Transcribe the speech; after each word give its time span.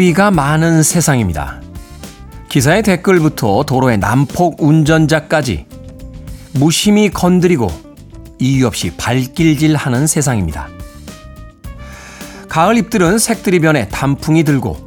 시비가 0.00 0.30
많은 0.30 0.82
세상입니다. 0.82 1.60
기사의 2.48 2.82
댓글부터 2.82 3.64
도로의 3.64 3.98
난폭 3.98 4.62
운전자까지 4.62 5.66
무심히 6.54 7.10
건드리고 7.10 7.70
이유 8.38 8.66
없이 8.66 8.96
발길질 8.96 9.76
하는 9.76 10.06
세상입니다. 10.06 10.68
가을 12.48 12.78
잎들은 12.78 13.18
색들이 13.18 13.60
변해 13.60 13.88
단풍이 13.90 14.42
들고 14.42 14.78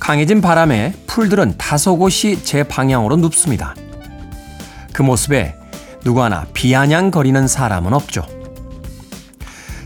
강해진 0.00 0.40
바람에 0.40 0.94
풀들은 1.06 1.58
다소 1.58 1.98
곳이 1.98 2.42
제 2.42 2.62
방향으로 2.62 3.16
눕습니다. 3.16 3.74
그 4.94 5.02
모습에 5.02 5.56
누구 6.04 6.22
하나 6.22 6.46
비아냥거리는 6.54 7.46
사람은 7.46 7.92
없죠. 7.92 8.24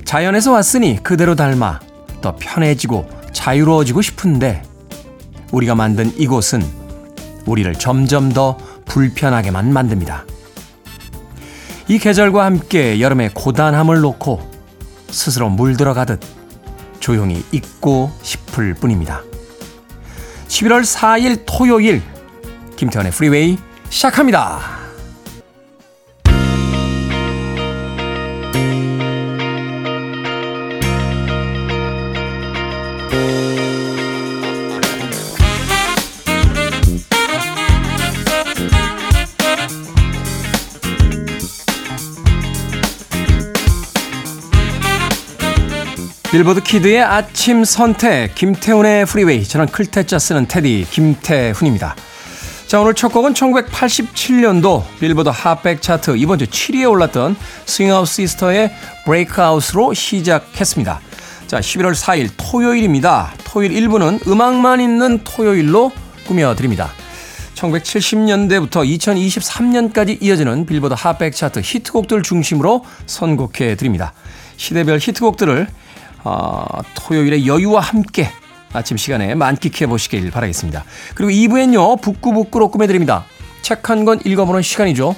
자연에서 0.05 0.53
왔으니 0.53 1.03
그대로 1.03 1.35
닮아 1.35 1.81
더 2.21 2.37
편해지고 2.39 3.22
자유로워지고 3.33 4.03
싶은데 4.03 4.63
우리가 5.53 5.75
만든 5.75 6.13
이곳은 6.19 6.63
우리를 7.47 7.73
점점 7.75 8.33
더 8.33 8.57
불편하게만 8.87 9.73
만듭니다. 9.73 10.25
이 11.89 11.99
계절과 11.99 12.45
함께 12.45 13.01
여름의 13.01 13.31
고단함을 13.35 14.01
놓고 14.01 14.41
스스로 15.11 15.51
물들어가듯 15.51 16.21
조용히 17.01 17.45
잊고 17.53 18.11
싶을 18.23 18.75
뿐입니다. 18.75 19.23
11월 20.49 20.83
4일 20.83 21.43
토요일 21.47 22.03
김태현의 22.77 23.13
프리웨이 23.13 23.59
시작합니다. 23.91 24.82
빌보드 46.33 46.63
키드의 46.63 47.03
아침 47.03 47.63
선택 47.63 48.35
김태훈의 48.35 49.05
프리웨이 49.05 49.45
저는 49.45 49.67
클테짜 49.67 50.19
쓰는 50.19 50.49
DJ 50.49 50.87
김태훈입니다. 50.91 51.95
자 52.67 52.81
오늘 52.81 52.95
첫 52.95 53.11
곡은 53.11 53.35
1987년도 53.35 54.83
빌보드 54.99 55.29
핫백 55.29 55.83
차트 55.83 56.17
이번 56.17 56.39
주 56.39 56.47
7위에 56.47 56.91
올랐던 56.91 57.37
스윙아웃 57.67 58.09
시스터의 58.09 58.73
Breakout으로 59.05 59.93
시작했습니다. 59.93 61.01
자 61.49 61.61
11월 61.61 61.95
4일 61.95 62.31
토요일입니다. 62.39 63.35
토요일 63.45 63.73
1부는 63.73 64.27
음악만 64.27 64.81
있는 64.81 65.21
토요일로 65.25 65.93
꾸며드립니다. 66.27 66.89
1970년대부터 67.57 68.89
2023년까지 68.99 70.23
이어지는 70.23 70.65
빌보드 70.65 70.95
핫백 70.97 71.37
차트 71.37 71.61
히트곡들 71.63 72.23
중심으로 72.23 72.87
선곡해 73.05 73.77
드립니다. 73.77 74.15
시대별 74.57 74.99
히트곡들을 74.99 75.67
어, 76.25 76.65
토요일에 76.95 77.47
여유와 77.47 77.81
함께 77.81 78.29
아침 78.73 78.97
시간에 78.97 79.35
만끽해 79.35 79.87
보시길 79.87 80.31
바라겠습니다. 80.31 80.85
그리고 81.15 81.31
2부엔요, 81.31 82.01
북구북구로 82.01 82.71
꾸며드립니다. 82.71 83.25
책 83.63 83.89
한 83.91 84.05
권 84.05 84.21
읽어보는 84.25 84.63
시간이죠. 84.63 85.15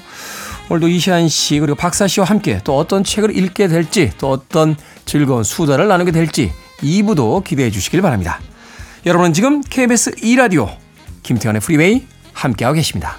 오늘도 0.71 0.89
이시안 0.89 1.29
씨, 1.29 1.59
그리고 1.61 1.77
박사 1.77 2.07
씨와 2.09 2.27
함께 2.27 2.61
또 2.65 2.77
어떤 2.79 3.05
책을 3.05 3.37
읽게 3.37 3.69
될지, 3.69 4.11
또 4.19 4.31
어떤 4.31 4.77
즐거운 5.05 5.45
수다를 5.45 5.89
나누게 5.89 6.11
될지 6.11 6.53
2부도 6.79 7.45
기대해 7.45 7.71
주시길 7.71 8.01
바랍니다. 8.03 8.41
여러분은 9.07 9.35
지금 9.35 9.61
KBS 9.61 10.13
2라디오, 10.13 10.75
김태현의 11.23 11.61
프리웨이 11.61 12.07
함께하고 12.33 12.75
계십니다. 12.77 13.19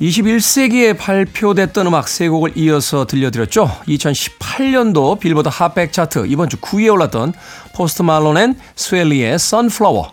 21세기에 0.00 0.96
발표됐던 0.96 1.86
음악 1.86 2.08
세 2.08 2.28
곡을 2.28 2.52
이어서 2.56 3.04
들려드렸죠. 3.04 3.68
2018년도 3.88 5.18
빌보드 5.18 5.48
핫백 5.50 5.92
차트 5.92 6.26
이번 6.28 6.48
주 6.48 6.56
9위에 6.58 6.92
올랐던 6.92 7.32
포스트 7.74 8.02
말론 8.02 8.38
and 8.38 8.56
스웨이 8.76 9.11
리의 9.11 9.34
Sunflower 9.34 10.10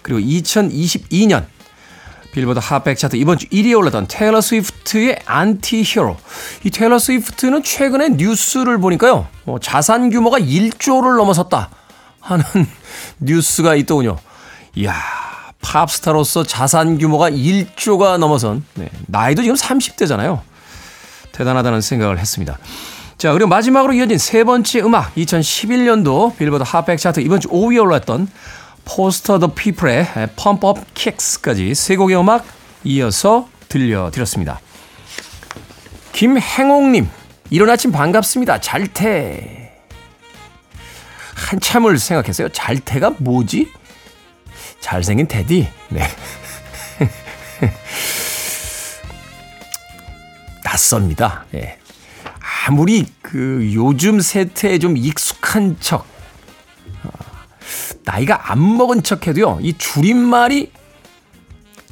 그리고 0.00 0.20
2022년 0.20 1.44
빌보드 2.32 2.60
핫백 2.62 2.98
차트 2.98 3.16
이번 3.16 3.36
주 3.38 3.46
1위에 3.48 3.76
올랐던 3.76 4.06
테일러 4.08 4.40
스위프트의 4.40 5.20
Anti-Hero. 5.26 6.16
이 6.64 6.70
테일러 6.70 6.98
스위프트는 6.98 7.62
최근에 7.62 8.10
뉴스를 8.10 8.78
보니까요. 8.78 9.26
어, 9.44 9.56
자산 9.60 10.10
규모가 10.10 10.38
1조를 10.38 11.16
넘어섰다 11.16 11.70
하는 12.20 12.44
뉴스가 13.20 13.74
있더군요. 13.76 14.18
이야, 14.74 14.94
팝스타로서 15.60 16.44
자산 16.44 16.98
규모가 16.98 17.30
1조가 17.30 18.18
넘어선 18.18 18.64
네, 18.74 18.88
나이도 19.06 19.42
지금 19.42 19.56
30대잖아요. 19.56 20.40
대단하다는 21.32 21.80
생각을 21.80 22.18
했습니다. 22.18 22.58
자, 23.18 23.32
그리고 23.32 23.48
마지막으로 23.48 23.92
이어진 23.94 24.18
세 24.18 24.44
번째 24.44 24.80
음악 24.80 25.14
2011년도 25.14 26.36
빌보드 26.36 26.64
핫백 26.66 26.98
차트 26.98 27.20
이번 27.20 27.40
주 27.40 27.48
5위에 27.48 27.82
올랐던 27.82 28.28
포스터 28.84 29.38
더 29.38 29.48
피플의 29.48 30.30
펌프업 30.36 30.94
킥스까지 30.94 31.74
세 31.74 31.96
곡의 31.96 32.18
음악 32.18 32.44
이어서 32.84 33.48
들려드렸습니다. 33.68 34.60
김행옥님, 36.12 37.08
이른 37.50 37.68
아침 37.68 37.92
반갑습니다. 37.92 38.60
잘태. 38.60 39.72
한참을 41.34 41.98
생각했어요. 41.98 42.48
잘태가 42.48 43.14
뭐지? 43.18 43.70
잘생긴 44.86 45.26
테디. 45.26 45.68
네. 45.88 46.08
낯섭니다. 50.62 51.44
예. 51.54 51.76
아무리 52.68 53.04
그 53.20 53.68
요즘 53.72 54.20
세태에 54.20 54.78
좀 54.78 54.96
익숙한 54.96 55.76
척, 55.80 56.06
어, 57.02 57.10
나이가 58.04 58.52
안 58.52 58.76
먹은 58.76 59.02
척 59.02 59.26
해도요, 59.26 59.58
이 59.60 59.76
줄임말이 59.76 60.70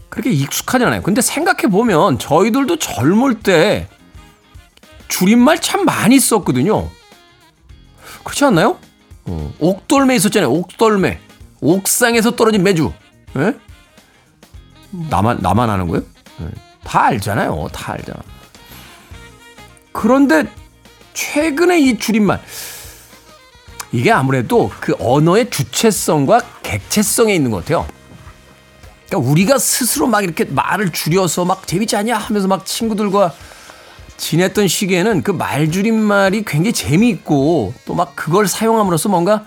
그렇게 0.08 0.30
익숙하지 0.30 0.84
않아요. 0.84 1.02
근데 1.02 1.20
생각해 1.20 1.62
보면 1.72 2.20
저희들도 2.20 2.76
젊을 2.78 3.40
때 3.40 3.88
줄임말 5.08 5.60
참 5.60 5.84
많이 5.84 6.20
썼거든요. 6.20 6.88
그렇지 8.22 8.44
않나요? 8.44 8.78
어, 9.24 9.52
옥돌매 9.58 10.14
있었잖아요. 10.14 10.52
옥돌매. 10.52 11.23
옥상에서 11.64 12.36
떨어진 12.36 12.62
매주. 12.62 12.92
예? 13.36 13.54
나만, 14.90 15.38
나만 15.40 15.70
아는 15.70 15.88
거예요? 15.88 16.04
예. 16.42 16.46
다 16.84 17.06
알잖아요. 17.06 17.68
다 17.72 17.94
알잖아. 17.94 18.18
그런데 19.92 20.44
최근에 21.14 21.80
이 21.80 21.98
줄임말. 21.98 22.42
이게 23.92 24.12
아무래도 24.12 24.70
그 24.80 24.94
언어의 24.98 25.48
주체성과 25.50 26.40
객체성에 26.62 27.34
있는 27.34 27.50
것 27.50 27.58
같아요. 27.64 27.86
그러니까 29.08 29.30
우리가 29.30 29.58
스스로 29.58 30.06
막 30.06 30.22
이렇게 30.22 30.44
말을 30.44 30.92
줄여서 30.92 31.44
막 31.46 31.66
재밌지 31.66 31.96
않냐 31.96 32.16
하면서 32.18 32.46
막 32.46 32.66
친구들과 32.66 33.32
지냈던 34.16 34.68
시기에는 34.68 35.22
그 35.22 35.30
말줄임말이 35.30 36.44
굉장히 36.44 36.72
재미있고 36.72 37.72
또 37.86 37.94
막 37.94 38.14
그걸 38.16 38.46
사용함으로써 38.48 39.08
뭔가 39.08 39.44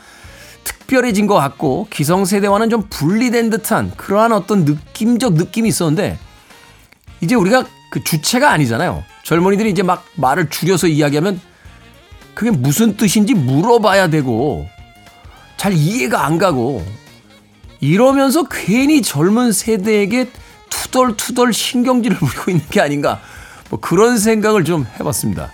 특별해진 0.88 1.28
것 1.28 1.36
같고 1.36 1.88
기성세대와는 1.90 2.70
좀 2.70 2.88
분리된 2.90 3.50
듯한 3.50 3.92
그러한 3.98 4.32
어떤 4.32 4.66
느낌적 4.66 5.34
느낌이 5.34 5.70
있었는데 5.70 6.18
이제 7.22 7.36
우리가 7.36 7.66
그 7.92 8.04
주체가 8.04 8.50
아니잖아요. 8.52 9.04
젊은이들이 9.24 9.70
이제 9.70 9.84
막 9.84 10.06
말을 10.16 10.50
줄여서 10.50 10.88
이야기하면 10.88 11.40
그게 12.34 12.52
무슨 12.52 12.96
뜻인지 12.98 13.34
물어봐야 13.34 14.10
되고 14.10 14.68
잘 15.58 15.74
이해가 15.74 16.26
안 16.26 16.38
가고 16.38 16.86
이러면서 17.82 18.48
괜히 18.50 19.02
젊은 19.02 19.52
세대에게 19.52 20.30
투덜투덜 20.70 21.54
신경질을 21.54 22.18
부리고 22.18 22.52
있는 22.52 22.66
게 22.70 22.82
아닌가 22.82 23.20
뭐 23.70 23.80
그런 23.80 24.18
생각을 24.18 24.64
좀 24.64 24.88
해봤습니다. 25.00 25.52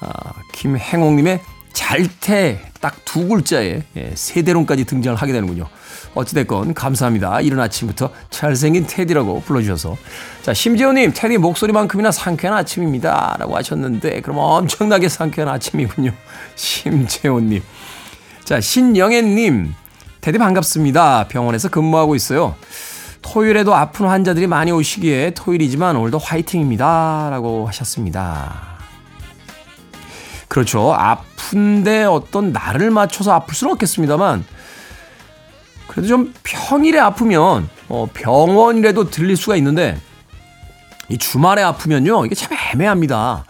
아, 0.00 0.32
김행옥님의 0.52 1.40
잘태 1.72 2.60
딱 2.80 3.00
두 3.10 3.26
글자에 3.26 3.82
예, 3.96 4.12
세대론까지 4.14 4.84
등장을 4.84 5.16
하게 5.20 5.32
되는군요. 5.32 5.66
어찌됐건 6.14 6.74
감사합니다. 6.74 7.40
이른 7.40 7.58
아침부터 7.58 8.10
잘생긴 8.30 8.86
테디라고 8.86 9.40
불러주셔서. 9.40 9.96
자, 10.42 10.54
심지어님, 10.54 11.12
테디 11.12 11.38
목소리만큼이나 11.38 12.12
상쾌한 12.12 12.56
아침입니다. 12.56 13.34
라고 13.40 13.56
하셨는데, 13.56 14.20
그럼 14.20 14.38
엄청나게 14.38 15.08
상쾌한 15.08 15.52
아침이군요. 15.52 16.12
심재호님. 16.54 17.62
자, 18.44 18.60
신영애님, 18.60 19.74
테디 20.20 20.38
반갑습니다. 20.38 21.26
병원에서 21.26 21.68
근무하고 21.68 22.14
있어요. 22.14 22.54
토요일에도 23.22 23.74
아픈 23.74 24.06
환자들이 24.06 24.46
많이 24.46 24.70
오시기에 24.70 25.32
토요일이지만 25.34 25.96
오늘도 25.96 26.18
화이팅입니다. 26.18 27.28
라고 27.32 27.66
하셨습니다. 27.66 28.78
그렇죠. 30.46 30.94
아픈데 31.40 32.04
어떤 32.04 32.52
날을 32.52 32.90
맞춰서 32.90 33.32
아플 33.32 33.54
수는 33.54 33.72
없겠습니다만, 33.72 34.44
그래도 35.88 36.08
좀 36.08 36.34
평일에 36.44 36.98
아프면 37.00 37.68
어, 37.88 38.08
병원이라도 38.12 39.10
들릴 39.10 39.36
수가 39.36 39.56
있는데 39.56 39.98
이 41.08 41.18
주말에 41.18 41.62
아프면요 41.62 42.24
이게 42.26 42.36
참 42.36 42.56
애매합니다. 42.72 43.44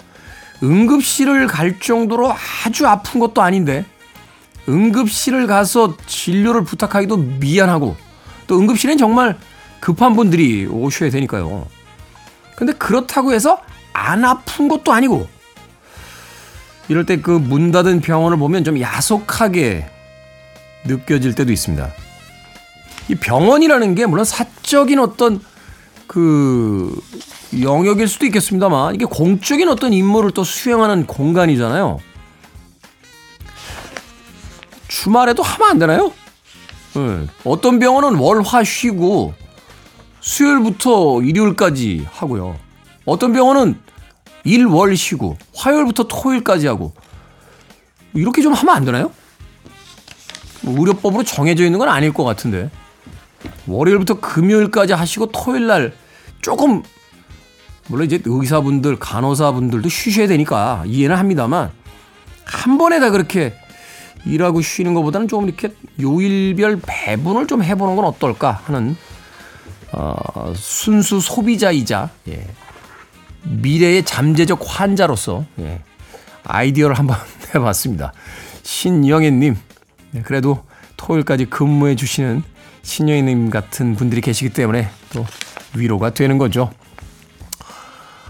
응급실을 0.63 1.47
갈 1.47 1.79
정도로 1.79 2.33
아주 2.65 2.87
아픈 2.87 3.21
것도 3.21 3.43
아닌데 3.43 3.85
응급실을 4.69 5.47
가서 5.47 5.97
진료를 6.07 6.65
부탁하기도 6.65 7.17
미안하고 7.17 7.97
또 8.47 8.59
응급실엔 8.59 8.97
정말 8.97 9.37
급한 9.81 10.17
분들이 10.17 10.67
오셔야 10.67 11.11
되니까요. 11.11 11.67
근데 12.57 12.73
그렇다고 12.73 13.35
해서 13.35 13.59
안 13.93 14.25
아픈 14.25 14.69
것도 14.69 14.93
아니고 14.93 15.29
이럴 16.91 17.07
때 17.07 17.17
그 17.17 17.39
문 17.39 17.71
닫은 17.71 18.01
병원을 18.01 18.37
보면 18.37 18.65
좀 18.65 18.81
야속하게 18.81 19.89
느껴질 20.85 21.37
때도 21.37 21.53
있습니다. 21.53 21.89
이 23.09 23.15
병원이라는 23.15 23.95
게 23.95 24.07
물론 24.07 24.25
사적인 24.25 24.99
어떤 24.99 25.41
그 26.09 27.01
영역일 27.63 28.09
수도 28.09 28.27
있겠습니다만 28.27 28.97
이게 28.97 29.05
공적인 29.05 29.69
어떤 29.69 29.93
임무를 29.93 30.33
또 30.33 30.43
수행하는 30.43 31.07
공간이잖아요. 31.07 32.01
주말에도 34.89 35.45
하면 35.45 35.71
안 35.71 35.79
되나요? 35.79 36.13
네. 36.95 37.27
어떤 37.45 37.79
병원은 37.79 38.17
월, 38.19 38.43
화 38.43 38.65
쉬고 38.65 39.35
수요일부터 40.19 41.23
일요일까지 41.23 42.09
하고요. 42.11 42.59
어떤 43.07 43.33
병원은 43.33 43.79
일, 44.45 44.67
월 44.67 44.97
쉬고 44.97 45.37
화요일부터 45.55 46.05
토요일까지 46.05 46.67
하고 46.67 46.93
이렇게 48.15 48.43
좀 48.43 48.53
하면 48.53 48.75
안 48.75 48.85
되나요? 48.85 49.13
뭐 50.63 50.79
의료법으로 50.79 51.25
정해져 51.25 51.65
있는 51.65 51.79
건 51.79 51.89
아닐 51.89 52.13
것 52.13 52.25
같은데. 52.25 52.71
월요일부터 53.67 54.21
금요일까지 54.21 54.93
하시고 54.93 55.27
토요일 55.27 55.67
날 55.67 55.93
조금 56.43 56.83
물론 57.89 58.07
이제 58.07 58.21
의사분들, 58.25 58.99
간호사분들도 58.99 59.89
쉬셔야 59.89 60.29
되니까 60.29 60.85
이해는 60.87 61.17
합니다만 61.17 61.71
한 62.45 62.79
번에 62.79 63.01
다 63.01 63.11
그렇게 63.11 63.55
일하고 64.25 64.61
쉬는 64.61 64.95
것보다는 64.95 65.29
조금 65.29 65.49
이렇게 65.49 65.73
요일별 66.01 66.81
배분을 66.87 67.47
좀 67.47 67.63
해보는 67.63 67.97
건 67.97 68.05
어떨까 68.05 68.61
하는 68.65 68.97
어, 69.93 70.53
순수 70.55 71.21
소비자이자 71.21 72.11
예, 72.29 72.47
미래의 73.43 74.05
잠재적 74.05 74.61
환자로서 74.65 75.45
예, 75.59 75.81
아이디어를 76.45 76.99
한번 76.99 77.17
해봤습니다. 77.55 78.13
신영애님, 78.63 79.57
네, 80.13 80.23
그래도 80.23 80.65
토요일까지 80.97 81.47
근무해 81.47 81.97
주시는 81.97 82.43
신여인님 82.83 83.51
같은 83.51 83.97
분들이 83.97 84.21
계시기 84.21 84.51
때문에 84.51 84.91
또 85.13 85.27
위로가 85.75 86.11
되는 86.11 86.39
거죠. 86.39 86.71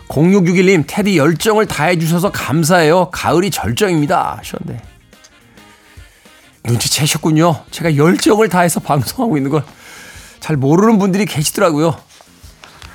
0661님, 0.09 0.85
테디 0.87 1.17
열정을 1.19 1.67
다해 1.67 1.99
주셔서 1.99 2.33
감사해요. 2.33 3.11
가을이 3.11 3.51
절정입니다. 3.51 4.39
하셨는데. 4.39 4.83
눈치채셨군요. 6.65 7.65
제가 7.71 7.97
열정을 7.97 8.49
다해서 8.49 8.81
방송하고 8.81 9.37
있는 9.37 9.51
걸 9.51 9.65
잘 10.41 10.57
모르는 10.57 10.99
분들이 10.99 11.27
계시더라고요. 11.27 11.97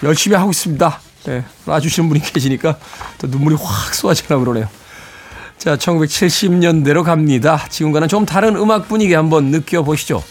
열심히 0.04 0.36
하고 0.36 0.52
있습니다. 0.52 1.00
네, 1.26 1.44
놔주시는 1.66 2.10
분이 2.10 2.22
계시니까 2.22 2.78
또 3.18 3.28
눈물이 3.28 3.56
확 3.60 3.94
쏟아지려고 3.94 4.44
그러네요. 4.44 4.70
자, 5.58 5.76
1970년대로 5.78 7.04
갑니다. 7.04 7.66
지금과는 7.70 8.08
좀 8.08 8.26
다른 8.26 8.56
음악 8.56 8.88
분위기 8.88 9.14
한번 9.14 9.46
느껴보시죠. 9.46 10.24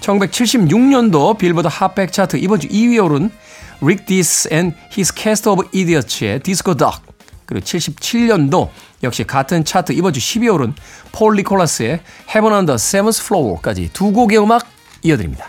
1976년도 0.00 1.38
빌보드 1.38 1.68
핫백 1.70 2.12
차트 2.12 2.36
이번 2.38 2.58
주 2.58 2.68
2위에 2.68 3.04
오른 3.04 3.30
Rick 3.80 4.06
Dees 4.06 4.48
and 4.52 4.76
His 4.96 5.12
Cast 5.16 5.48
of 5.48 5.64
Idiots의 5.72 6.40
Disco 6.40 6.74
Dog 6.74 6.98
그리고 7.46 7.64
77년도 7.64 8.70
역시 9.04 9.24
같은 9.24 9.64
차트 9.64 9.92
이번 9.92 10.12
주 10.12 10.20
10위에 10.20 10.52
오른 10.52 10.74
폴 11.12 11.36
리콜라스의 11.36 12.00
Heaven 12.28 12.52
on 12.52 12.66
the 12.66 12.74
Seventh 12.74 13.22
Floor까지 13.24 13.90
두 13.92 14.12
곡의 14.12 14.38
음악 14.42 14.66
이어드립니다. 15.02 15.48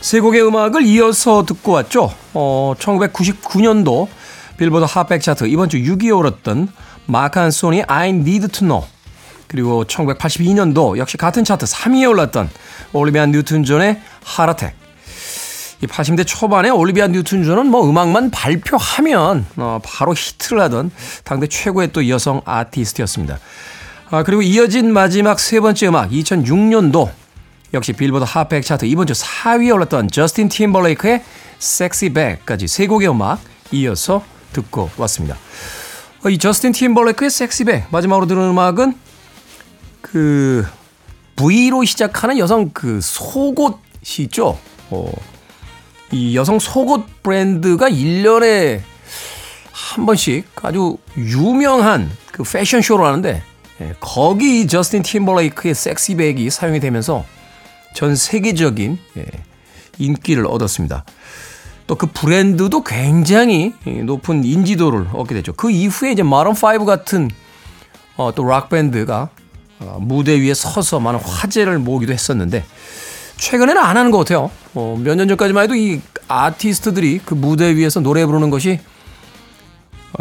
세 0.00 0.20
곡의 0.20 0.46
음악을 0.46 0.82
이어서 0.82 1.44
듣고 1.44 1.72
왔죠. 1.72 2.12
어, 2.34 2.74
1999년도 2.78 4.08
빌보드 4.56 4.86
핫백 4.88 5.22
차트 5.22 5.46
이번 5.46 5.68
주 5.68 5.78
6위에 5.78 6.16
올랐던 6.16 6.68
앤소니 7.12 7.82
I 7.86 8.08
Need 8.10 8.48
to 8.48 8.66
Know 8.66 8.86
그리고 9.46 9.84
1982년도 9.84 10.98
역시 10.98 11.16
같은 11.16 11.44
차트 11.44 11.66
3위에 11.66 12.08
올랐던 12.10 12.50
올리비아 12.92 13.26
뉴튼 13.26 13.64
존의 13.64 14.00
Heart 14.24 14.47
Attack 14.47 14.74
이 15.82 15.86
80대 15.86 16.26
초반에 16.26 16.70
올리비아 16.70 17.06
뉴튼 17.08 17.44
존은 17.44 17.66
뭐 17.66 17.88
음악만 17.88 18.30
발표하면 18.30 19.46
어, 19.56 19.78
바로 19.84 20.14
히트를 20.14 20.60
하던 20.62 20.90
당대 21.24 21.46
최고의 21.46 21.92
또 21.92 22.08
여성 22.08 22.40
아티스트였습니다. 22.44 23.38
아, 24.10 24.22
그리고 24.22 24.40
이어진 24.40 24.92
마지막 24.92 25.38
세 25.38 25.60
번째 25.60 25.88
음악 25.88 26.10
2006년도 26.10 27.10
역시 27.76 27.92
빌보드 27.92 28.24
핫백 28.26 28.64
차트 28.64 28.86
이번 28.86 29.06
주 29.06 29.12
4위에 29.12 29.72
올랐던 29.74 30.10
저스틴 30.10 30.48
팀벌레이크의 30.48 31.22
섹시 31.58 32.08
백까지 32.08 32.68
세 32.68 32.86
곡의 32.86 33.10
음악 33.10 33.38
이어서 33.70 34.24
듣고 34.54 34.88
왔습니다. 34.96 35.36
어, 36.24 36.30
이 36.30 36.38
저스틴 36.38 36.72
팀벌레이크의 36.72 37.30
섹시 37.30 37.64
백 37.64 37.84
마지막으로 37.90 38.26
들은 38.26 38.42
음악은 38.48 38.94
그 40.00 40.66
V로 41.36 41.84
시작하는 41.84 42.38
여성 42.38 42.70
그 42.70 43.00
속옷이 43.02 43.76
있죠. 44.20 44.58
어, 44.88 45.12
이 46.12 46.34
여성 46.34 46.58
속옷 46.58 47.22
브랜드가 47.22 47.90
1년에 47.90 48.80
한 49.70 50.06
번씩 50.06 50.46
아주 50.62 50.96
유명한 51.18 52.10
그 52.32 52.42
패션쇼를 52.42 53.04
하는데 53.04 53.42
예, 53.82 53.94
거기 54.00 54.66
저스틴 54.66 55.02
팀벌레이크의 55.02 55.74
섹시백이 55.74 56.48
사용이 56.48 56.80
되면서 56.80 57.26
전 57.96 58.14
세계적인 58.14 58.98
예, 59.16 59.24
인기를 59.98 60.46
얻었습니다. 60.46 61.04
또 61.86 61.96
그 61.96 62.06
브랜드도 62.06 62.84
굉장히 62.84 63.72
높은 64.04 64.44
인지도를 64.44 65.06
얻게 65.14 65.34
됐죠. 65.36 65.54
그 65.54 65.70
이후에 65.70 66.12
이제 66.12 66.22
마론 66.22 66.54
5 66.54 66.84
같은 66.84 67.30
어, 68.16 68.32
또락 68.34 68.68
밴드가 68.68 69.30
어, 69.78 69.98
무대 70.00 70.38
위에 70.38 70.52
서서 70.52 71.00
많은 71.00 71.20
화제를 71.20 71.78
모으기도 71.78 72.12
했었는데 72.12 72.64
최근에는 73.38 73.80
안 73.80 73.96
하는 73.96 74.10
것 74.10 74.18
같아요. 74.18 74.50
어, 74.74 74.98
몇년 75.02 75.28
전까지만 75.28 75.64
해도 75.64 75.74
이 75.74 76.02
아티스트들이 76.28 77.20
그 77.24 77.32
무대 77.32 77.74
위에서 77.76 78.00
노래 78.00 78.26
부르는 78.26 78.50
것이 78.50 78.78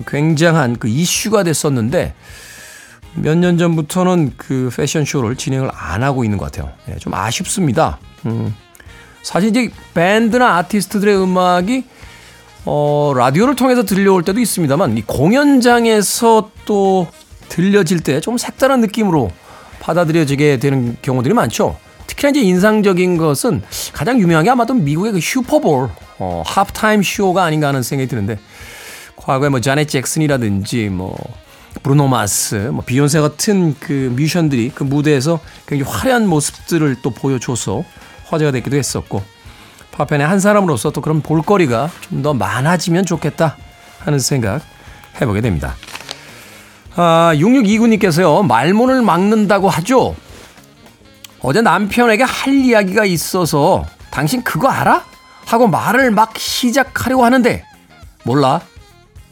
굉장한 0.08 0.78
그 0.78 0.88
이슈가 0.88 1.44
됐었는데 1.44 2.14
몇 3.16 3.36
년 3.38 3.58
전부터는 3.58 4.34
그 4.38 4.70
패션쇼를 4.76 5.36
진행을 5.36 5.70
안 5.74 6.04
하고 6.04 6.24
있는 6.24 6.38
것 6.38 6.52
같아요. 6.52 6.72
예, 6.90 6.96
좀 6.98 7.14
아쉽습니다. 7.14 7.98
음. 8.26 8.56
사실 9.24 9.50
이제 9.50 9.70
밴드나 9.94 10.58
아티스트들의 10.58 11.18
음악이 11.18 11.86
어, 12.66 13.14
라디오를 13.16 13.56
통해서 13.56 13.84
들려올 13.84 14.24
때도 14.24 14.40
있습니다만 14.40 14.98
이 14.98 15.02
공연장에서 15.04 16.50
또 16.66 17.08
들려질 17.50 18.02
때 18.02 18.20
좀 18.22 18.38
색다른 18.38 18.82
느낌으로 18.82 19.32
받아들여지게 19.80 20.58
되는 20.58 20.98
경우들이 21.02 21.34
많죠. 21.34 21.78
특히나 22.08 22.32
이제 22.32 22.42
인상적인 22.42 23.18
것은 23.18 23.62
가장 23.94 24.20
유명한 24.20 24.44
게 24.44 24.50
아마도 24.50 24.74
미국의 24.74 25.12
그 25.14 25.20
슈퍼볼, 25.20 25.90
어, 26.20 26.44
하프타임 26.46 27.02
쇼가 27.04 27.44
아닌가 27.44 27.68
하는 27.68 27.82
생각이 27.84 28.08
드는데 28.08 28.40
과거에 29.16 29.50
뭐 29.50 29.60
자넷 29.62 29.88
잭슨이라든지 29.88 30.90
뭐 30.90 31.16
브루노 31.84 32.08
마스, 32.08 32.56
뭐 32.56 32.84
비욘세 32.84 33.20
같은 33.20 33.76
그 33.80 34.14
뮤지션들이 34.16 34.72
그 34.74 34.84
무대에서 34.84 35.40
굉장히 35.68 35.92
화려한 35.92 36.28
모습들을 36.28 36.98
또 37.02 37.12
보여줘서 37.12 37.84
화제가 38.28 38.52
되기도 38.52 38.78
했었고 38.78 39.24
파편의 39.92 40.28
한 40.28 40.40
사람으로서 40.40 40.92
또 40.92 41.02
그런 41.02 41.22
볼거리가 41.22 41.90
좀 42.10 42.22
더 42.22 42.34
많아지면 42.34 43.06
좋겠다 43.06 43.56
하는 44.00 44.20
생각 44.20 44.62
해보게 45.22 45.42
됩니다. 45.42 45.76
아, 46.96 47.32
6629님께서요, 47.36 48.46
말문을 48.46 49.02
막는다고 49.02 49.70
하죠? 49.70 50.16
어제 51.42 51.62
남편에게 51.62 52.24
할 52.24 52.54
이야기가 52.54 53.06
있어서 53.06 53.86
당신 54.12 54.44
그거 54.44 54.70
알아? 54.70 55.04
하고 55.46 55.68
말을 55.68 56.12
막 56.12 56.38
시작하려고 56.38 57.24
하는데 57.24 57.64
몰라. 58.24 58.62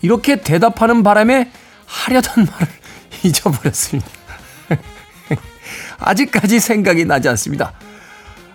이렇게 0.01 0.41
대답하는 0.41 1.01
바람에 1.03 1.49
하려던 1.85 2.45
말을 2.45 2.67
잊어버렸습니다. 3.23 4.09
아직까지 5.99 6.59
생각이 6.59 7.05
나지 7.05 7.29
않습니다. 7.29 7.73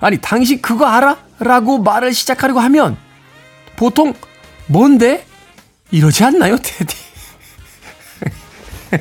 아니, 0.00 0.18
당신 0.18 0.60
그거 0.60 0.86
알아? 0.86 1.18
라고 1.40 1.78
말을 1.78 2.12
시작하려고 2.12 2.60
하면 2.60 2.96
보통 3.76 4.14
뭔데? 4.66 5.24
이러지 5.90 6.22
않나요, 6.24 6.56
테디? 6.58 6.96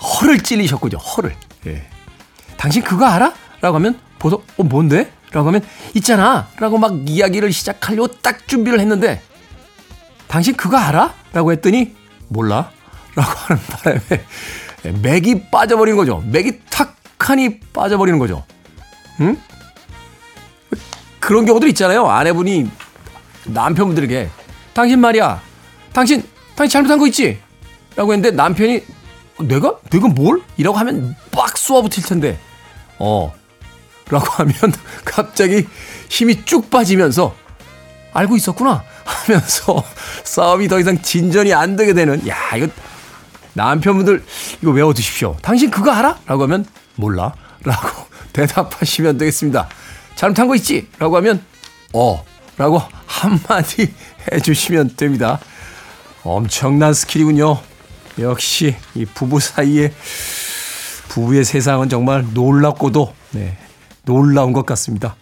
허를 0.00 0.40
찔리셨군요, 0.42 0.96
허를. 0.98 1.36
예. 1.66 1.86
당신 2.56 2.82
그거 2.82 3.04
알아? 3.06 3.34
라고 3.60 3.76
하면 3.76 3.98
보통, 4.18 4.42
어, 4.56 4.62
뭔데? 4.62 5.12
라고 5.32 5.48
하면, 5.48 5.62
있잖아. 5.94 6.48
라고 6.58 6.78
막 6.78 7.08
이야기를 7.08 7.52
시작하려고 7.52 8.08
딱 8.08 8.48
준비를 8.48 8.80
했는데, 8.80 9.20
당신 10.28 10.54
그거 10.56 10.76
알아? 10.76 11.14
라고 11.32 11.52
했더니, 11.52 11.94
몰라. 12.28 12.70
라고 13.14 13.30
하는 13.30 13.62
바람에, 13.62 15.00
맥이 15.02 15.50
빠져버린 15.50 15.96
거죠. 15.96 16.22
맥이 16.26 16.60
탁 16.70 16.96
하니 17.18 17.60
빠져버리는 17.60 18.18
거죠. 18.18 18.44
응? 19.20 19.36
그런 21.18 21.44
경우들 21.46 21.68
있잖아요. 21.70 22.06
아내분이 22.06 22.70
남편분들에게, 23.46 24.28
당신 24.74 25.00
말이야. 25.00 25.40
당신, 25.92 26.22
당신 26.54 26.70
잘못한 26.72 26.98
거 26.98 27.06
있지? 27.06 27.40
라고 27.96 28.12
했는데 28.12 28.36
남편이 28.36 28.82
내가? 29.40 29.78
내가 29.90 30.08
뭘? 30.08 30.42
이라고 30.56 30.76
하면 30.78 31.16
빡 31.30 31.56
쏘아붙일 31.56 32.04
텐데, 32.04 32.38
어. 32.98 33.32
라고 34.08 34.26
하면 34.26 34.54
갑자기 35.04 35.66
힘이 36.08 36.44
쭉 36.44 36.70
빠지면서 36.70 37.34
알고 38.16 38.36
있었구나 38.36 38.82
하면서 39.04 39.84
싸움이 40.24 40.68
더 40.68 40.80
이상 40.80 41.00
진전이 41.00 41.52
안 41.52 41.76
되게 41.76 41.92
되는, 41.92 42.26
야, 42.28 42.36
이거 42.56 42.68
남편분들 43.52 44.24
이거 44.62 44.70
외워두십시오. 44.70 45.36
당신 45.42 45.70
그거 45.70 45.90
알아? 45.92 46.18
라고 46.26 46.44
하면 46.44 46.64
몰라. 46.96 47.32
라고 47.62 48.06
대답하시면 48.32 49.18
되겠습니다. 49.18 49.68
잘못한 50.14 50.48
거 50.48 50.56
있지? 50.56 50.88
라고 50.98 51.16
하면, 51.16 51.44
어. 51.92 52.24
라고 52.58 52.80
한마디 53.06 53.92
해주시면 54.32 54.96
됩니다. 54.96 55.38
엄청난 56.22 56.94
스킬이군요. 56.94 57.58
역시 58.18 58.74
이 58.94 59.04
부부 59.04 59.40
사이에 59.40 59.92
부부의 61.08 61.44
세상은 61.44 61.90
정말 61.90 62.24
놀랍고도 62.32 63.14
네, 63.32 63.58
놀라운 64.06 64.54
것 64.54 64.64
같습니다. 64.64 65.16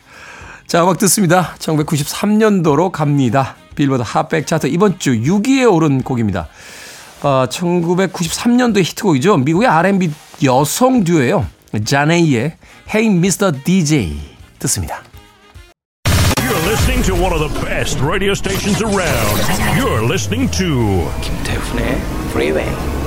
자, 0.66 0.82
음악 0.82 0.98
듣습니다. 0.98 1.54
1993년도로 1.58 2.90
갑니다. 2.90 3.56
빌보드 3.76 4.02
핫백 4.04 4.46
차트 4.46 4.68
이번 4.68 4.98
주 4.98 5.12
6위에 5.12 5.70
오른 5.72 6.02
곡입니다. 6.02 6.48
어, 7.22 7.46
1993년도의 7.48 8.84
히트곡이죠. 8.84 9.38
미국의 9.38 9.68
R&B 9.68 10.10
여성 10.44 11.04
듀오예요. 11.04 11.46
자네이의 11.84 12.56
Hey 12.88 13.14
Mr. 13.16 13.52
DJ 13.64 14.16
듣습니다. 14.58 15.02
You're 16.38 16.68
listening 16.68 17.02
to 17.04 17.14
one 17.14 17.32
of 17.32 17.40
the 17.40 17.64
best 17.64 18.00
radio 18.00 18.32
stations 18.32 18.82
around. 18.82 19.40
You're 19.76 20.04
listening 20.04 20.50
to 20.52 21.10
김태훈의 21.22 22.00
Freeway. 22.30 23.03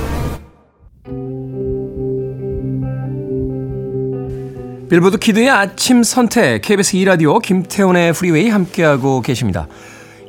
빌보드 4.88 5.18
키드의 5.18 5.50
아침 5.50 6.02
선택 6.02 6.62
KBS 6.62 6.96
2라디오 6.96 7.42
김태훈의 7.42 8.14
프리웨이 8.14 8.48
함께하고 8.48 9.20
계십니다. 9.20 9.68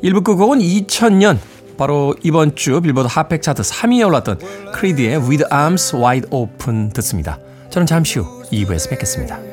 1부 0.04 0.24
끝곡은 0.26 0.60
2000년 0.60 1.38
바로 1.78 2.14
이번 2.24 2.56
주 2.56 2.82
빌보드 2.82 3.08
Hot 3.10 3.23
백 3.23 3.42
차트 3.42 3.62
3위에 3.62 4.06
올랐던 4.06 4.40
크리드의 4.74 5.16
With 5.16 5.46
Arms 5.54 5.96
Wide 5.96 6.30
Open 6.32 6.90
듣습니다. 6.90 7.40
저는 7.70 7.86
잠시 7.86 8.20
후 8.20 8.44
2부에서 8.52 8.90
뵙겠습니다. 8.90 9.49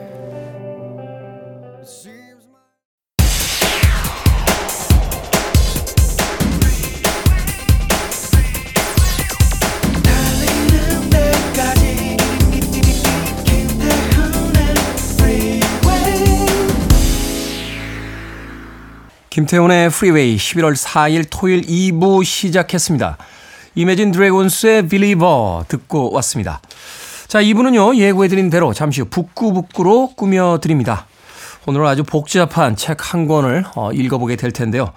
김태훈의 19.36 19.90
프리웨이 19.90 20.34
11월 20.38 20.74
4일 20.74 21.26
토요일 21.28 21.60
2부 21.60 22.24
시작했습니다. 22.24 23.18
이매진 23.74 24.10
드래곤스의 24.10 24.88
빌리버 24.88 25.66
듣고 25.68 26.10
왔습니다. 26.12 26.62
자, 27.28 27.42
2부는요, 27.42 27.96
예고해드린 27.98 28.48
대로 28.48 28.72
잠시 28.72 29.02
후 29.02 29.08
북구북구로 29.10 30.14
꾸며드립니다. 30.16 31.06
오늘은 31.66 31.86
아주 31.86 32.02
복잡한 32.02 32.76
책 32.76 33.12
한 33.12 33.28
권을 33.28 33.66
어, 33.74 33.92
읽어보게 33.92 34.36
될 34.36 34.52
텐데요. 34.52 34.94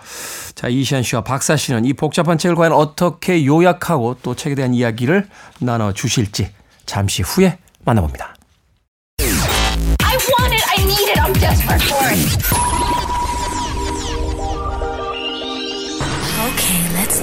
자, 0.55 0.69
이시안 0.69 1.03
씨와 1.03 1.22
박사 1.22 1.58
씨는 1.58 1.84
이 1.84 1.91
복잡한 1.91 2.38
책을 2.38 2.55
과연 2.55 2.72
어떻게 2.72 3.46
요약하고 3.46 4.19
또 4.24 4.36
책에 4.36 4.55
대한 4.55 4.74
이야기를 4.74 5.27
나눠주실지 5.60 6.50
잠시 6.86 7.24
후에 7.24 7.58
만나봅니다. 7.84 8.36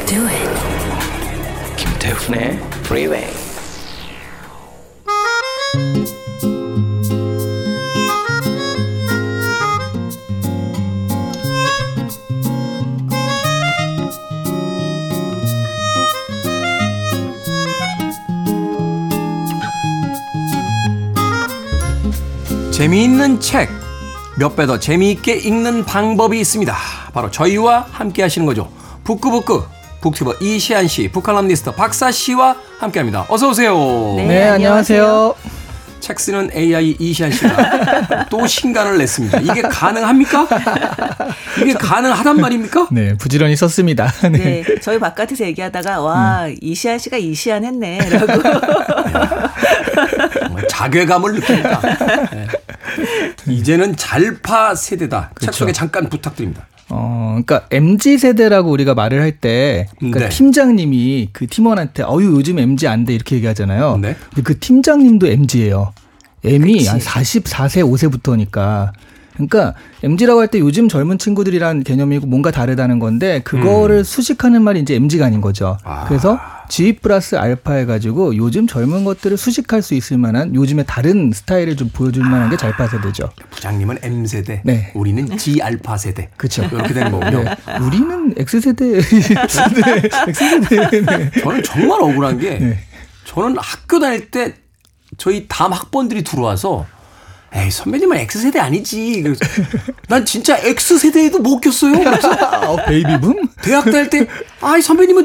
Do 0.07 0.27
it. 0.27 1.77
김태훈의 1.77 2.59
Freeway. 2.85 3.27
재미있는 22.71 23.41
책, 23.41 23.71
몇 24.39 24.55
배 24.55 24.67
더 24.67 24.79
재미있게 24.79 25.35
읽는 25.35 25.85
방법이 25.85 26.39
있습니다. 26.41 26.75
바로 27.13 27.31
저희와 27.31 27.87
함께 27.91 28.23
하시는 28.23 28.47
거죠. 28.47 28.69
북구북구, 29.05 29.65
북튜버 30.07 30.35
이시안 30.41 30.87
씨, 30.87 31.09
북칼럼니스트 31.09 31.73
박사 31.73 32.13
씨와 32.13 32.55
함께 32.79 33.01
합니다. 33.01 33.27
어서 33.29 33.49
오세요. 33.49 33.75
네, 34.17 34.45
안녕하세요. 34.45 35.35
책 35.99 36.21
쓰는 36.21 36.49
AI 36.55 36.95
이시안 37.01 37.33
씨가 37.33 38.27
또 38.31 38.47
신간을 38.47 38.99
냈습니다. 38.99 39.41
이게 39.41 39.63
가능합니까? 39.63 40.47
이게 41.61 41.73
가능하단 41.75 42.41
말입니까? 42.41 42.87
네, 42.93 43.17
부지런히 43.17 43.57
썼습니다. 43.57 44.13
네, 44.31 44.63
저희 44.81 45.01
바깥에서 45.01 45.45
얘기하다가 45.47 46.01
와 46.01 46.47
이시안 46.61 46.99
씨가 47.01 47.17
이시안 47.17 47.65
했네라고. 47.65 48.27
자괴감을 50.69 51.33
느낍니다. 51.35 51.81
네. 52.31 52.47
이제는 53.53 53.97
잘파 53.97 54.77
세대다. 54.77 55.31
책 55.31 55.35
그렇죠. 55.35 55.59
소개 55.59 55.73
잠깐 55.73 56.09
부탁드립니다. 56.09 56.69
어, 56.89 57.41
그러니까 57.45 57.67
MZ 57.71 58.19
세대라고 58.19 58.71
우리가 58.71 58.95
말을 58.95 59.21
할 59.21 59.33
때, 59.33 59.89
그러니까 59.99 60.21
네. 60.21 60.29
팀장님이 60.29 61.31
그 61.33 61.47
팀원한테 61.47 62.05
어유 62.05 62.33
요즘 62.37 62.59
MZ 62.59 62.87
안 62.87 63.05
돼 63.05 63.15
이렇게 63.15 63.37
얘기하잖아요. 63.37 63.99
네. 64.01 64.15
근데 64.31 64.43
그 64.43 64.59
팀장님도 64.59 65.27
MZ예요. 65.27 65.93
M이 66.45 66.87
한 66.87 66.99
44세, 67.01 67.83
5세부터니까. 67.83 68.93
그러니까 69.35 69.75
MG라고 70.03 70.41
할 70.41 70.47
때 70.49 70.59
요즘 70.61 70.89
젊은 70.89 71.19
친구들이란 71.19 71.83
개념이고 71.83 72.27
뭔가 72.27 72.51
다르다는 72.51 72.99
건데 73.01 73.41
그거를 73.41 74.03
수식하는 74.05 74.63
말이 74.63 74.81
이제 74.81 74.95
MG가 74.95 75.27
아닌 75.27 75.41
거죠. 75.41 75.77
그래서 76.09 76.39
G 76.69 76.95
플러스 76.95 77.37
알파 77.37 77.75
해가지고 77.75 78.37
요즘 78.37 78.67
젊은 78.67 79.05
것들을 79.05 79.37
수식할 79.37 79.83
수 79.83 79.95
있을 79.95 80.19
만한 80.19 80.55
요즘의 80.55 80.85
다른 80.87 81.31
스타일을 81.33 81.77
좀 81.77 81.89
보여줄 81.91 82.25
만한 82.25 82.51
게 82.51 82.57
잘파 82.57 82.89
세대죠. 82.89 83.31
부장님은 83.51 83.99
M 84.03 84.27
세대, 84.27 84.63
네. 84.65 84.91
우리는 84.95 85.37
G 85.39 85.61
알파 85.63 85.97
세대. 85.97 86.29
그쵸. 86.37 86.65
이렇게 86.73 86.93
되는 86.95 87.11
거군요. 87.13 87.45
네. 87.45 87.57
우리는 87.81 88.35
X세대. 88.37 88.85
네. 89.01 90.03
X세대. 90.29 91.01
네. 91.03 91.31
저는 91.41 91.63
정말 91.63 92.03
억울한 92.03 92.39
게 92.39 92.59
네. 92.59 92.79
저는 93.25 93.57
학교 93.59 93.99
다닐 93.99 94.31
때 94.31 94.55
저희 95.19 95.47
담 95.49 95.73
학번들이 95.73 96.25
들어와서 96.25 96.87
에이 97.55 97.71
선배님은 97.71 98.17
X세대 98.19 98.59
아니지. 98.59 99.23
그래서 99.23 99.41
난 100.09 100.25
진짜 100.25 100.59
X세대에도 100.59 101.39
못 101.39 101.61
꼈어요. 101.61 101.93
그래서 101.93 102.31
어, 102.71 102.77
베이비붐? 102.85 103.49
대학 103.63 103.85
다닐 103.85 104.11
때 104.11 104.27
아이 104.61 104.83
선배님은 104.83 105.25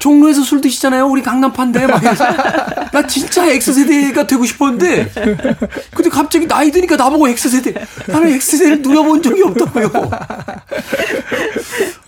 종로에서 0.00 0.42
술 0.42 0.60
드시잖아요. 0.60 1.06
우리 1.06 1.22
강남판데 1.22 1.86
막 1.86 2.02
이래서 2.02 2.24
나 2.92 3.06
진짜 3.06 3.46
X세대가 3.46 4.26
되고 4.26 4.44
싶었는데 4.44 5.12
근데 5.94 6.10
갑자기 6.10 6.48
나이 6.48 6.72
드니까 6.72 6.96
나보고 6.96 7.28
X세대 7.28 7.72
나는 8.08 8.28
X세대를 8.32 8.82
누려본 8.82 9.22
적이 9.22 9.42
없다고요. 9.44 9.90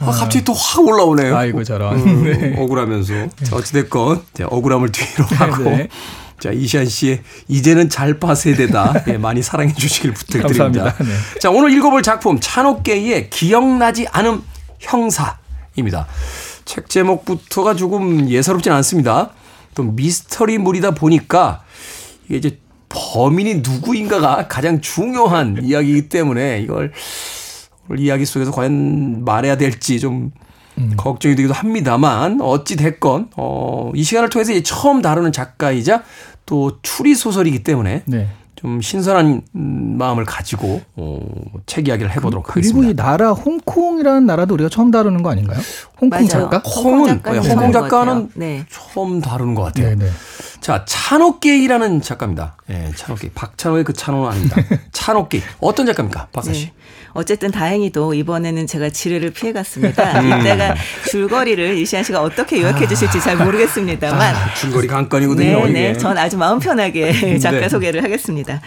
아, 0.00 0.10
갑자기 0.10 0.44
또 0.44 0.52
확 0.54 0.80
올라오네요. 0.86 1.36
아이고, 1.36 1.64
저런. 1.64 1.98
음, 1.98 2.24
네. 2.40 2.54
억울하면서 2.58 3.14
자, 3.44 3.56
어찌됐건 3.56 4.22
자, 4.34 4.46
억울함을 4.48 4.90
뒤로 4.90 5.24
하고 5.36 5.64
네. 5.64 5.88
자 6.40 6.50
이시안 6.50 6.86
씨의 6.86 7.22
이제는 7.46 7.88
잘파 7.88 8.34
세대다 8.34 9.04
예, 9.08 9.16
많이 9.16 9.42
사랑해 9.42 9.72
주시길 9.74 10.12
부탁드립니다. 10.12 10.48
감사합니다. 10.48 11.04
네. 11.04 11.38
자 11.40 11.50
오늘 11.50 11.70
읽어볼 11.72 12.02
작품 12.02 12.40
찬옥계의 12.40 13.30
기억나지 13.30 14.08
않음 14.10 14.42
형사입니다. 14.80 16.06
책 16.64 16.88
제목부터가 16.88 17.74
조금 17.74 18.28
예사롭진 18.28 18.72
않습니다. 18.72 19.30
또 19.74 19.82
미스터리물이다 19.82 20.92
보니까 20.92 21.62
이게 22.26 22.36
이제 22.36 22.58
범인이 22.88 23.56
누구인가가 23.56 24.48
가장 24.48 24.80
중요한 24.80 25.58
이야기이기 25.62 26.08
때문에 26.08 26.60
이걸 26.60 26.92
오늘 27.88 28.02
이야기 28.02 28.24
속에서 28.24 28.52
과연 28.52 29.24
말해야 29.24 29.56
될지 29.56 29.98
좀 29.98 30.30
걱정이 30.96 31.36
되기도 31.36 31.54
합니다만 31.54 32.40
어찌 32.40 32.76
됐건 32.76 33.30
어, 33.36 33.92
이 33.94 34.02
시간을 34.02 34.30
통해서 34.30 34.52
이제 34.52 34.62
처음 34.62 35.02
다루는 35.02 35.32
작가이자 35.32 36.02
또 36.46 36.78
추리 36.82 37.14
소설이기 37.14 37.62
때문에 37.62 38.02
네. 38.06 38.28
좀 38.62 38.80
신선한 38.80 39.42
음, 39.56 39.96
마음을 39.98 40.24
가지고 40.24 40.80
어, 40.94 41.18
책 41.66 41.88
이야기를 41.88 42.12
해보도록 42.12 42.44
그리고 42.46 42.60
이 42.60 42.70
하겠습니다. 42.70 43.02
나라 43.04 43.32
홍콩이라는 43.32 44.24
나라도 44.24 44.54
우리가 44.54 44.70
처음 44.70 44.92
다루는 44.92 45.24
거 45.24 45.32
아닌가요? 45.32 45.58
홍콩 46.00 46.10
맞아요. 46.10 46.28
작가? 46.28 46.58
홍콩은 46.58 47.06
작가는 47.08 47.42
네, 47.42 47.48
홍콩 47.48 47.72
작가는. 47.72 48.30
네. 48.34 48.64
처음 48.70 49.20
다루는 49.20 49.56
것 49.56 49.62
같아요. 49.64 49.88
네네. 49.96 50.08
자, 50.60 50.84
찬옥계이라는 50.86 52.02
작가입니다. 52.02 52.56
예, 52.70 52.92
찬옥계. 52.94 53.32
박찬호의 53.34 53.82
그 53.82 53.92
찬호는 53.94 54.30
아닙니다. 54.30 54.56
찬옥계. 54.92 55.42
어떤 55.58 55.84
작가입니까? 55.86 56.28
박사 56.32 56.52
씨. 56.52 56.66
네. 56.66 56.72
어쨌든 57.14 57.50
다행히도 57.50 58.14
이번에는 58.14 58.66
제가 58.66 58.90
지뢰를 58.90 59.30
피해갔습니다. 59.30 60.20
음. 60.20 60.26
이따가 60.40 60.74
줄거리를 61.10 61.76
이시안 61.78 62.04
씨가 62.04 62.22
어떻게 62.22 62.60
요약해 62.60 62.86
주실지 62.86 63.20
잘 63.20 63.36
모르겠습니다만. 63.36 64.34
아, 64.34 64.54
줄거리 64.54 64.86
관건이거든요. 64.86 65.66
네. 65.66 65.72
네. 65.72 65.92
전 65.98 66.16
아주 66.18 66.36
마음 66.36 66.58
편하게 66.58 67.38
작가 67.38 67.60
네. 67.60 67.68
소개를 67.68 68.02
하겠습니다. 68.02 68.60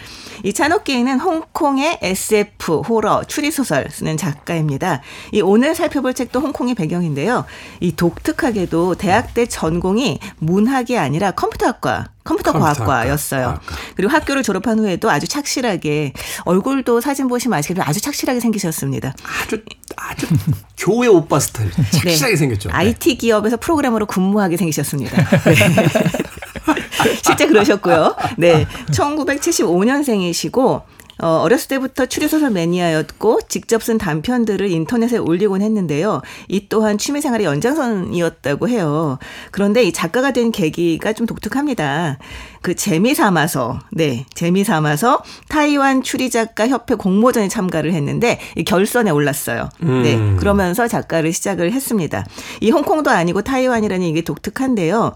이 0.44 0.54
찬옥계인은 0.54 1.20
홍콩의 1.20 2.00
SF, 2.02 2.82
호러, 2.82 3.24
추리 3.24 3.52
소설 3.52 3.88
쓰는 3.90 4.18
작가입니다. 4.18 5.02
이 5.32 5.42
오늘 5.42 5.74
살펴볼 5.74 6.14
책도 6.14 6.40
홍콩의 6.40 6.76
배경인데요. 6.76 7.46
이 7.80 7.96
독특하게도 7.96 8.96
대학 8.96 9.34
때 9.34 9.46
전공이 9.46 10.20
문학이 10.38 10.98
아니라 10.98 11.32
컴퓨터학과, 11.32 12.10
컴퓨터 12.26 12.52
과학과였어요. 12.52 13.44
과학과. 13.46 13.76
그리고 13.96 14.12
학교를 14.12 14.44
졸업한 14.44 14.80
후에도 14.80 15.10
아주 15.10 15.28
착실하게 15.28 16.12
얼굴도 16.44 17.00
사진 17.00 17.28
보시면 17.28 17.58
아시겠지만 17.60 17.88
아주 17.88 18.02
착실하게 18.02 18.40
생기셨습니다. 18.42 19.14
아주 19.44 19.62
아주 19.96 20.28
교회 20.76 21.08
오빠 21.08 21.40
스타일. 21.40 21.72
착실하게 21.92 22.36
생겼죠. 22.36 22.70
네. 22.70 22.76
IT 22.76 23.16
기업에서 23.18 23.58
프로그래머로 23.58 24.08
근무하게 24.08 24.58
생기셨습니다. 24.58 25.16
네. 25.44 25.56
실제 27.24 27.46
그러셨고요. 27.46 28.16
네. 28.38 28.66
1975년생이시고 28.92 30.82
어, 31.22 31.28
어렸을 31.44 31.70
때부터 31.70 32.06
추리소설 32.06 32.52
매니아였고 32.52 33.42
직접 33.48 33.82
쓴 33.84 33.98
단편들을 33.98 34.70
인터넷에 34.70 35.18
올리곤 35.18 35.62
했는데요. 35.62 36.22
이 36.48 36.68
또한 36.68 36.98
취미생활의 36.98 37.46
연장선이었다고 37.46 38.70
해요. 38.70 39.18
그런데 39.52 39.84
이 39.84 39.92
작가가 39.92 40.32
된 40.32 40.52
계기가 40.52 41.14
좀 41.14 41.26
독특합니다. 41.26 42.18
그 42.62 42.76
재미 42.76 43.14
삼아서, 43.14 43.80
네, 43.92 44.26
재미 44.34 44.64
삼아서 44.64 45.22
타이완 45.50 46.02
추리작가 46.02 46.68
협회 46.68 46.96
공모전에 46.96 47.48
참가를 47.48 47.94
했는데 47.94 48.40
이 48.56 48.64
결선에 48.64 49.12
올랐어요. 49.12 49.70
네, 49.80 50.36
그러면서 50.38 50.88
작가를 50.88 51.32
시작을 51.32 51.72
했습니다. 51.72 52.26
이 52.62 52.72
홍콩도 52.72 53.12
아니고 53.12 53.44
타이완이라는 53.44 54.06
이게 54.08 54.22
독특한데요. 54.22 55.16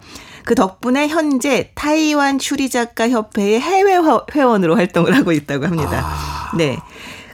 그 0.50 0.56
덕분에 0.56 1.08
현재 1.10 1.70
타이완 1.76 2.40
추리작가 2.40 3.08
협회의 3.08 3.60
해외 3.62 3.94
화- 3.94 4.26
회원으로 4.34 4.78
활동을 4.78 5.16
하고 5.16 5.32
있다고 5.32 5.68
합니다. 5.68 6.04
네. 6.58 6.76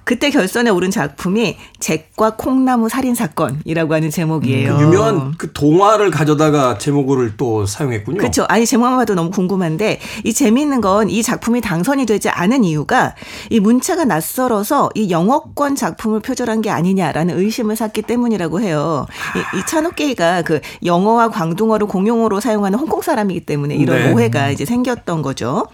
그때 0.06 0.30
결선에 0.30 0.70
오른 0.70 0.92
작품이 0.92 1.58
잭과 1.80 2.36
콩나무 2.38 2.88
살인 2.88 3.16
사건이라고 3.16 3.94
하는 3.94 4.12
제목이에요. 4.12 4.78
그 4.78 4.84
유명한 4.84 5.34
그 5.38 5.52
동화를 5.52 6.12
가져다가 6.12 6.78
제목을 6.78 7.36
또 7.38 7.66
사용했군요. 7.66 8.20
그렇죠. 8.20 8.46
아니 8.48 8.66
제목만 8.66 8.98
봐도 8.98 9.16
너무 9.16 9.32
궁금한데 9.32 10.00
이 10.24 10.32
재미있는 10.32 10.82
건 10.82 11.16
이 11.16 11.24
작품이 11.24 11.62
당선이 11.62 12.06
되지 12.06 12.30
않은 12.30 12.64
이유가 12.66 13.16
이 13.50 13.60
문체가 13.60 14.04
낯설어서 14.06 14.90
이 14.96 15.10
영어권 15.10 15.76
작품을 15.76 16.20
표절한 16.20 16.62
게 16.62 16.70
아니냐라는 16.70 17.38
의심을 17.40 17.76
샀기 17.76 18.02
때문이라고 18.02 18.60
해요. 18.60 19.06
이, 19.36 19.58
이 19.58 19.66
찬옥게이가 19.66 20.42
그 20.42 20.60
영어와 20.84 21.30
광둥어를 21.30 21.88
공용어로 21.88 22.42
사용하는 22.42 22.78
홍콩 22.80 23.02
사람이기 23.02 23.46
때문에 23.46 23.76
이런 23.76 23.98
네. 23.98 24.14
오해가 24.14 24.50
이제 24.50 24.66
생겼던 24.66 25.22
거죠. 25.22 25.68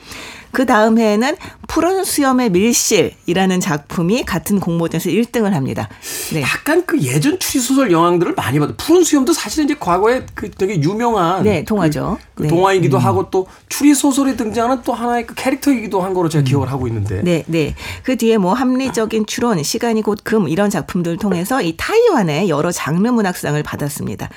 그 0.52 0.66
다음 0.66 0.98
해에는 0.98 1.36
푸른 1.68 2.04
수염의 2.04 2.50
밀실이라는 2.50 3.60
작품이 3.60 4.24
같은 4.24 4.60
공모전에서 4.60 5.10
1등을 5.10 5.52
합니다. 5.52 5.90
네. 6.34 6.42
약간 6.42 6.86
그 6.86 7.00
예전 7.02 7.38
추리소설 7.40 7.92
영화들을 7.92 8.34
많이 8.34 8.60
봐도 8.60 8.74
푸른 8.76 9.04
수염도 9.04 9.34
사실은 9.34 9.66
이제 9.66 9.76
과거에 9.80 10.26
그 10.34 10.50
되게 10.52 10.82
유명한 10.82 11.44
네, 11.44 11.64
동화죠. 11.64 12.18
그, 12.22 12.28
그 12.36 12.44
네. 12.44 12.50
동화이기도 12.50 12.98
하고 12.98 13.30
또 13.30 13.48
추리소설에 13.70 14.36
등장하는 14.36 14.84
또 14.84 14.94
하나의 14.94 15.28
그 15.28 15.36
캐릭터이기도 15.36 16.02
한 16.02 16.14
거로 16.14 16.30
제가 16.30 16.44
기억을 16.44 16.72
하고 16.72 16.88
있는데. 16.88 17.22
네, 17.22 17.44
네. 17.48 17.76
그 18.04 18.18
뒤에 18.18 18.38
뭐 18.38 18.54
합리적인 18.54 19.26
추론, 19.26 19.62
시간이 19.62 20.02
곧 20.02 20.22
금 20.24 20.48
이런 20.48 20.70
작품들을 20.70 21.18
통해서 21.18 21.62
이 21.62 21.76
타이완의 21.78 22.48
여러 22.48 22.72
장르 22.72 23.08
문학상을 23.10 23.62
받았습니다. 23.64 24.30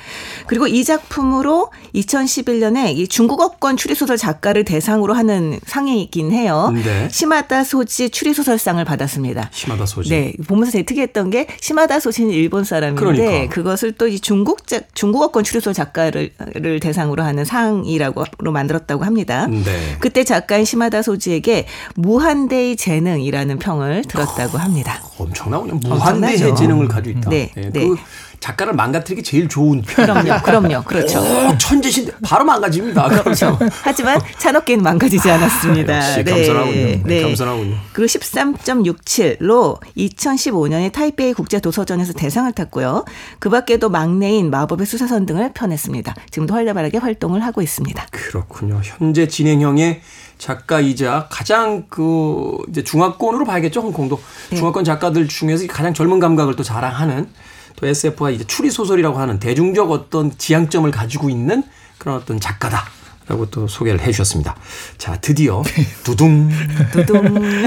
그리고 0.47 0.67
이 0.67 0.83
작품으로 0.83 1.71
2011년에 1.95 2.97
이 2.97 3.07
중국어권 3.07 3.77
추리소설 3.77 4.17
작가를 4.17 4.65
대상으로 4.65 5.15
하는 5.15 5.61
상이 5.67 6.04
긴 6.11 6.33
해요. 6.33 6.73
네. 6.75 7.09
시마다 7.11 7.65
소지 7.65 8.09
추리소설상을 8.11 8.83
받았습니다. 8.85 9.51
심하다 9.53 9.87
소지. 9.87 10.11
네, 10.11 10.33
보면서 10.47 10.73
되게 10.73 10.85
특이했던 10.85 11.31
게 11.31 11.47
시마다 11.61 12.01
소지는 12.01 12.31
일본 12.31 12.65
사람인데 12.65 13.01
그러니까. 13.01 13.55
그것을 13.55 13.93
또 13.93 14.05
이 14.15 14.21
중국 14.21 14.67
작 14.67 14.95
중국어권 14.95 15.45
추리소설 15.45 15.75
작가를 15.75 16.31
를 16.55 16.81
대상으로 16.81 17.23
하는 17.23 17.45
상이라고 17.45 18.25
만들었다고 18.39 19.05
합니다. 19.05 19.47
네. 19.47 19.97
그때 19.99 20.25
작가인 20.25 20.65
시마다 20.65 21.03
소지에게 21.03 21.67
무한대의 21.97 22.77
재능이라는 22.77 23.59
평을 23.59 24.03
들었다고 24.07 24.59
합니다. 24.59 25.03
엄청나군요. 25.19 25.75
엄청나죠. 25.75 25.99
무한대의 25.99 26.57
재능을 26.57 26.89
가지고 26.89 27.19
있다. 27.19 27.31
네, 27.31 27.51
예, 27.57 27.71
네. 27.71 27.87
그 27.87 27.97
작가를 28.45 28.75
망가뜨리기 28.75 29.23
제일 29.23 29.49
좋은 29.49 29.81
편. 29.81 30.05
그럼요, 30.05 30.43
그럼요, 30.43 30.83
그렇죠. 30.83 31.19
오, 31.19 31.57
천재신데 31.57 32.13
바로 32.23 32.45
망가집니다. 32.45 33.09
그렇죠. 33.23 33.59
하지만 33.83 34.21
찬업계는 34.37 34.85
망가지지 34.85 35.31
않았습니다. 35.31 35.97
역시 35.97 36.25
겸손하군요. 36.25 37.03
네, 37.05 37.23
겸손하군요. 37.23 37.75
그리고 37.95 38.07
13.67로 38.07 39.81
2015년에 39.97 40.93
타이베이 40.93 41.33
국제 41.33 41.59
도서전에서 41.59 42.13
대상을 42.13 42.53
탔고요. 42.53 43.07
그 43.39 43.49
밖에도 43.49 43.89
막내인 43.89 44.51
마법의 44.51 44.85
수사선 44.87 45.25
등을 45.25 45.53
펴냈습니다. 45.55 46.15
지금도 46.31 46.53
활발하게 46.53 46.99
활동을 46.99 47.43
하고 47.43 47.63
있습니다. 47.63 48.07
그렇군요. 48.11 48.79
현재 48.85 49.27
진행형의 49.27 50.03
작가이자 50.37 51.29
가장 51.31 51.87
그 51.89 52.59
이제 52.69 52.85
중화권으로 52.85 53.47
봐야겠죠. 53.47 53.81
홍콩도 53.81 54.21
네. 54.51 54.57
중화권 54.57 54.85
작가들 54.85 55.29
중에서 55.29 55.67
가장 55.67 55.95
젊은 55.95 56.21
감각을 56.21 56.57
또 56.57 56.63
자랑하는 56.63 57.31
또 57.77 57.87
SF가 57.87 58.31
이제 58.31 58.45
추리 58.45 58.71
소설이라고 58.71 59.19
하는 59.19 59.39
대중적 59.39 59.91
어떤 59.91 60.37
지향점을 60.37 60.91
가지고 60.91 61.29
있는 61.29 61.63
그런 61.99 62.17
어떤 62.17 62.41
작가다. 62.41 62.85
라고 63.27 63.47
또 63.47 63.67
소개를 63.67 64.03
해 64.03 64.13
주셨습니다. 64.13 64.55
자, 64.99 65.17
드디어 65.19 65.63
두둥, 66.05 66.51
두둥. 66.93 67.23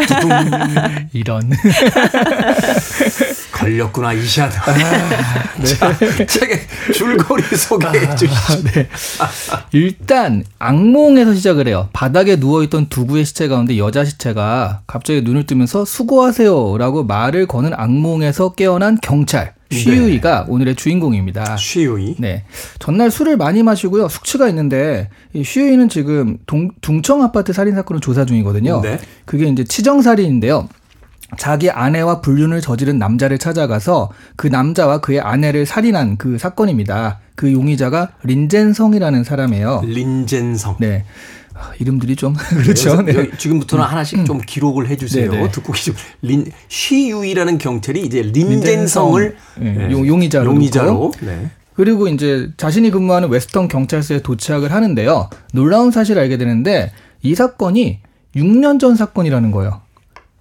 두둥. 0.05 0.29
이런. 1.13 1.49
걸렸구나, 3.51 4.13
이샷. 4.13 4.51
자, 4.53 5.97
책의 6.27 6.59
줄거리 6.93 7.41
소개해 7.41 8.15
주시죠. 8.15 8.63
네. 8.65 8.87
일단 9.71 10.43
악몽에서 10.59 11.33
시작을 11.33 11.67
해요. 11.67 11.89
바닥에 11.91 12.35
누워 12.35 12.61
있던 12.61 12.89
두구의 12.89 13.25
시체 13.25 13.47
가운데 13.47 13.79
여자 13.79 14.05
시체가 14.05 14.81
갑자기 14.85 15.23
눈을 15.23 15.47
뜨면서 15.47 15.85
수고하세요라고 15.85 17.05
말을 17.05 17.47
거는 17.47 17.73
악몽에서 17.73 18.53
깨어난 18.53 18.99
경찰 19.01 19.56
쉬유이가 19.71 20.45
오늘의 20.47 20.75
주인공입니다. 20.75 21.57
쉬우이. 21.57 22.15
네. 22.19 22.43
전날 22.79 23.11
술을 23.11 23.37
많이 23.37 23.63
마시고요. 23.63 24.07
숙취가 24.07 24.47
있는데 24.49 25.09
이 25.33 25.43
쉬유이는 25.43 25.89
지금 25.89 26.37
동, 26.45 26.69
둥청 26.81 27.21
아파트 27.21 27.53
살인 27.53 27.75
사건을 27.75 28.01
조사 28.01 28.25
중이거든요. 28.25 28.81
네. 28.81 28.99
그게 29.25 29.47
이제 29.47 29.63
치정 29.63 30.01
살인인데요. 30.01 30.67
자기 31.37 31.69
아내와 31.69 32.21
불륜을 32.21 32.61
저지른 32.61 32.97
남자를 32.97 33.37
찾아가서 33.37 34.09
그 34.37 34.47
남자와 34.47 34.99
그의 34.99 35.19
아내를 35.19 35.65
살인한 35.65 36.15
그 36.17 36.37
사건입니다. 36.37 37.19
그 37.35 37.51
용의자가 37.51 38.11
린젠성이라는 38.23 39.23
사람이에요. 39.23 39.81
린젠성. 39.85 40.77
네. 40.79 41.03
아, 41.59 41.71
이름들이 41.79 42.15
좀 42.15 42.33
그렇죠. 42.63 43.01
네. 43.01 43.29
지금부터는 43.37 43.83
하나씩 43.83 44.25
좀 44.25 44.39
기록을 44.45 44.87
해주세요. 44.89 45.31
네, 45.31 45.41
네. 45.43 45.51
듣고 45.51 45.73
계시면 45.73 45.97
린 46.21 46.45
쉬유이라는 46.67 47.57
경찰이 47.57 48.01
이제 48.01 48.21
린젠성을 48.21 49.35
네, 49.59 49.71
네, 49.73 49.91
용- 49.91 50.07
용의자로 50.07 50.51
용의자로. 50.51 51.13
네. 51.21 51.49
그리고 51.73 52.07
이제 52.07 52.49
자신이 52.57 52.89
근무하는 52.91 53.29
웨스턴 53.29 53.67
경찰서에 53.67 54.21
도착을 54.21 54.71
하는데요. 54.71 55.29
놀라운 55.53 55.91
사실을 55.91 56.21
알게 56.23 56.37
되는데 56.37 56.91
이 57.21 57.35
사건이 57.35 57.99
6년 58.35 58.79
전 58.79 58.95
사건이라는 58.95 59.51
거예요. 59.51 59.81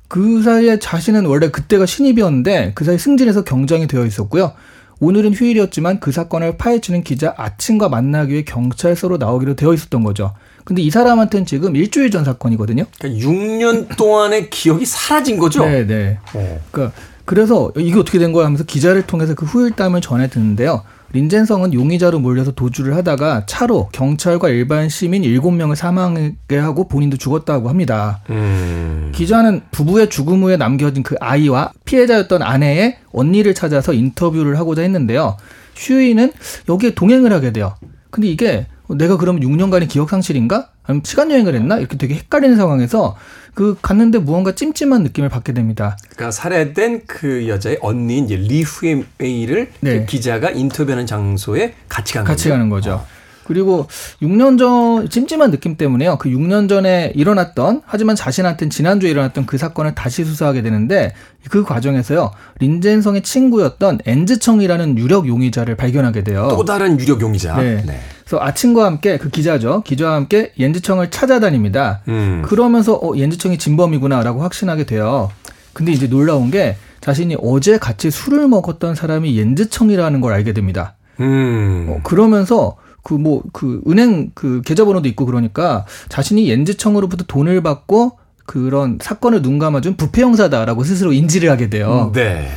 그 0.08 0.42
사이에 0.42 0.78
자신은 0.78 1.26
원래 1.26 1.50
그때가 1.50 1.84
신입이었는데 1.84 2.72
그 2.74 2.84
사이 2.84 2.98
승진해서 2.98 3.44
경장이 3.44 3.86
되어 3.86 4.06
있었고요. 4.06 4.52
오늘은 5.00 5.34
휴일이었지만 5.34 6.00
그 6.00 6.10
사건을 6.10 6.56
파헤치는 6.56 7.02
기자 7.02 7.34
아침과 7.36 7.90
만나기 7.90 8.32
위해 8.32 8.44
경찰서로 8.44 9.18
나오기로 9.18 9.54
되어 9.56 9.74
있었던 9.74 10.02
거죠. 10.04 10.32
근데 10.66 10.82
이 10.82 10.90
사람한테는 10.90 11.46
지금 11.46 11.76
일주일 11.76 12.10
전 12.10 12.24
사건이거든요. 12.24 12.86
그러니까 12.98 13.24
6년 13.24 13.96
동안의 13.96 14.50
기억이 14.50 14.84
사라진 14.84 15.38
거죠. 15.38 15.64
네, 15.64 15.86
네. 15.86 16.18
어. 16.34 16.60
그러니까 16.72 16.92
그래서 17.24 17.70
이게 17.76 17.96
어떻게 17.96 18.18
된 18.18 18.32
거야 18.32 18.46
하면서 18.46 18.64
기자를 18.64 19.06
통해서 19.06 19.34
그 19.34 19.46
후일담을 19.46 20.00
전해 20.00 20.28
듣는데요. 20.28 20.82
린젠성은 21.12 21.72
용의자로 21.72 22.18
몰려서 22.18 22.50
도주를 22.50 22.96
하다가 22.96 23.46
차로 23.46 23.90
경찰과 23.92 24.48
일반 24.48 24.88
시민 24.88 25.22
7명을 25.22 25.76
사망하게 25.76 26.58
하고 26.58 26.88
본인도 26.88 27.16
죽었다고 27.16 27.68
합니다. 27.68 28.22
음. 28.30 29.12
기자는 29.14 29.62
부부의 29.70 30.10
죽음 30.10 30.42
후에 30.42 30.56
남겨진 30.56 31.04
그 31.04 31.14
아이와 31.20 31.74
피해자였던 31.84 32.42
아내의 32.42 32.98
언니를 33.12 33.54
찾아서 33.54 33.92
인터뷰를 33.92 34.58
하고자 34.58 34.82
했는데요. 34.82 35.36
슈이는 35.74 36.32
여기에 36.68 36.94
동행을 36.96 37.32
하게 37.32 37.52
돼요. 37.52 37.76
근데 38.10 38.28
이게 38.28 38.66
내가 38.88 39.16
그럼 39.16 39.40
6년간의 39.40 39.88
기억 39.88 40.10
상실인가? 40.10 40.70
아니면 40.84 41.02
시간 41.04 41.30
여행을 41.30 41.54
했나? 41.54 41.78
이렇게 41.78 41.96
되게 41.96 42.14
헷갈리는 42.14 42.56
상황에서 42.56 43.16
그 43.54 43.76
갔는데 43.80 44.18
무언가 44.18 44.54
찜찜한 44.54 45.02
느낌을 45.02 45.28
받게 45.28 45.52
됩니다. 45.52 45.96
그러니까 46.10 46.30
살해된 46.30 47.02
그 47.06 47.48
여자의 47.48 47.78
언니 47.80 48.18
이제 48.18 48.36
리후에이를 48.36 49.70
네. 49.80 49.98
그 49.98 50.06
기자가 50.06 50.50
인터뷰하는 50.50 51.06
장소에 51.06 51.74
같이 51.88 52.14
간 52.14 52.24
같이 52.24 52.44
거죠. 52.44 52.50
가는 52.54 52.68
거죠. 52.68 53.06
그리고 53.46 53.86
6년 54.22 54.58
전 54.58 55.08
찜찜한 55.08 55.50
느낌 55.50 55.76
때문에요. 55.76 56.18
그 56.18 56.28
6년 56.28 56.68
전에 56.68 57.12
일어났던 57.14 57.82
하지만 57.86 58.16
자신한테는 58.16 58.70
지난주에 58.70 59.10
일어났던 59.10 59.46
그 59.46 59.56
사건을 59.56 59.94
다시 59.94 60.24
수사하게 60.24 60.62
되는데 60.62 61.12
그 61.48 61.62
과정에서요. 61.62 62.32
린젠성의 62.58 63.22
친구였던 63.22 64.00
엔즈청이라는 64.04 64.98
유력 64.98 65.28
용의자를 65.28 65.76
발견하게 65.76 66.24
돼요. 66.24 66.48
또 66.50 66.64
다른 66.64 66.98
유력 66.98 67.20
용의자. 67.20 67.56
네. 67.56 67.84
그래서 68.24 68.42
아침과 68.42 68.84
함께 68.84 69.18
그 69.18 69.30
기자죠. 69.30 69.82
기자와 69.84 70.16
함께 70.16 70.52
옌즈청을 70.58 71.10
찾아다닙니다. 71.10 72.02
음. 72.08 72.42
그러면서 72.44 72.94
어, 72.94 73.16
옌즈청이 73.16 73.58
진범이구나라고 73.58 74.42
확신하게 74.42 74.84
돼요. 74.84 75.30
근데 75.72 75.92
이제 75.92 76.08
놀라운 76.08 76.50
게 76.50 76.76
자신이 77.00 77.36
어제 77.40 77.78
같이 77.78 78.10
술을 78.10 78.48
먹었던 78.48 78.96
사람이 78.96 79.38
옌즈청이라는 79.38 80.20
걸 80.20 80.32
알게 80.32 80.52
됩니다. 80.54 80.96
음. 81.20 81.86
어, 81.88 82.00
그러면서 82.02 82.76
그 83.06 83.14
뭐 83.14 83.42
그 83.52 83.80
은행 83.88 84.32
그 84.34 84.62
계좌번호도 84.62 85.08
있고 85.10 85.26
그러니까 85.26 85.86
자신이 86.08 86.48
옌즈청으로부터 86.48 87.24
돈을 87.28 87.62
받고 87.62 88.18
그런 88.46 88.98
사건을 89.00 89.42
눈 89.42 89.58
감아준 89.58 89.96
부패 89.96 90.22
형사다라고 90.22 90.82
스스로 90.82 91.12
인지를 91.12 91.50
하게 91.50 91.70
돼요. 91.70 92.10
네. 92.14 92.48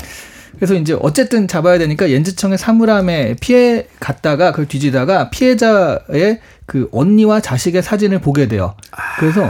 그래서 0.55 0.73
이제 0.73 0.97
어쨌든 0.99 1.47
잡아야 1.47 1.77
되니까 1.77 2.09
옌즈청의 2.09 2.57
사물함에 2.57 3.35
피해 3.39 3.87
갔다가 3.99 4.51
그걸 4.51 4.67
뒤지다가 4.67 5.29
피해자의 5.29 6.39
그 6.65 6.89
언니와 6.91 7.39
자식의 7.39 7.81
사진을 7.81 8.19
보게 8.19 8.47
돼요. 8.47 8.75
그래서 9.19 9.49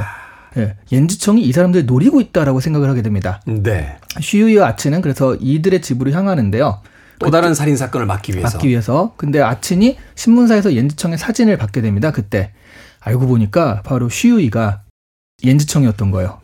예, 0.57 0.75
옌즈청이 0.91 1.41
이 1.41 1.51
사람들 1.51 1.81
을 1.81 1.85
노리고 1.85 2.21
있다라고 2.21 2.59
생각을 2.59 2.89
하게 2.89 3.01
됩니다. 3.01 3.41
네. 3.47 3.95
슈유이와 4.19 4.67
아치는 4.67 5.01
그래서 5.01 5.35
이들의 5.39 5.81
집으로 5.81 6.11
향하는데요. 6.11 6.81
또 7.19 7.31
다른 7.31 7.53
살인 7.53 7.77
사건을 7.77 8.05
막기 8.05 8.33
위해서. 8.33 8.57
막기 8.57 8.67
위해서. 8.67 9.13
근데 9.17 9.41
아친이 9.41 9.97
신문사에서 10.15 10.73
옌즈청의 10.73 11.17
사진을 11.17 11.57
받게 11.57 11.81
됩니다. 11.81 12.11
그때 12.11 12.51
알고 13.01 13.27
보니까 13.27 13.81
바로 13.83 14.09
슈유이가 14.09 14.81
옌즈청이었던 15.43 16.11
거예요. 16.11 16.39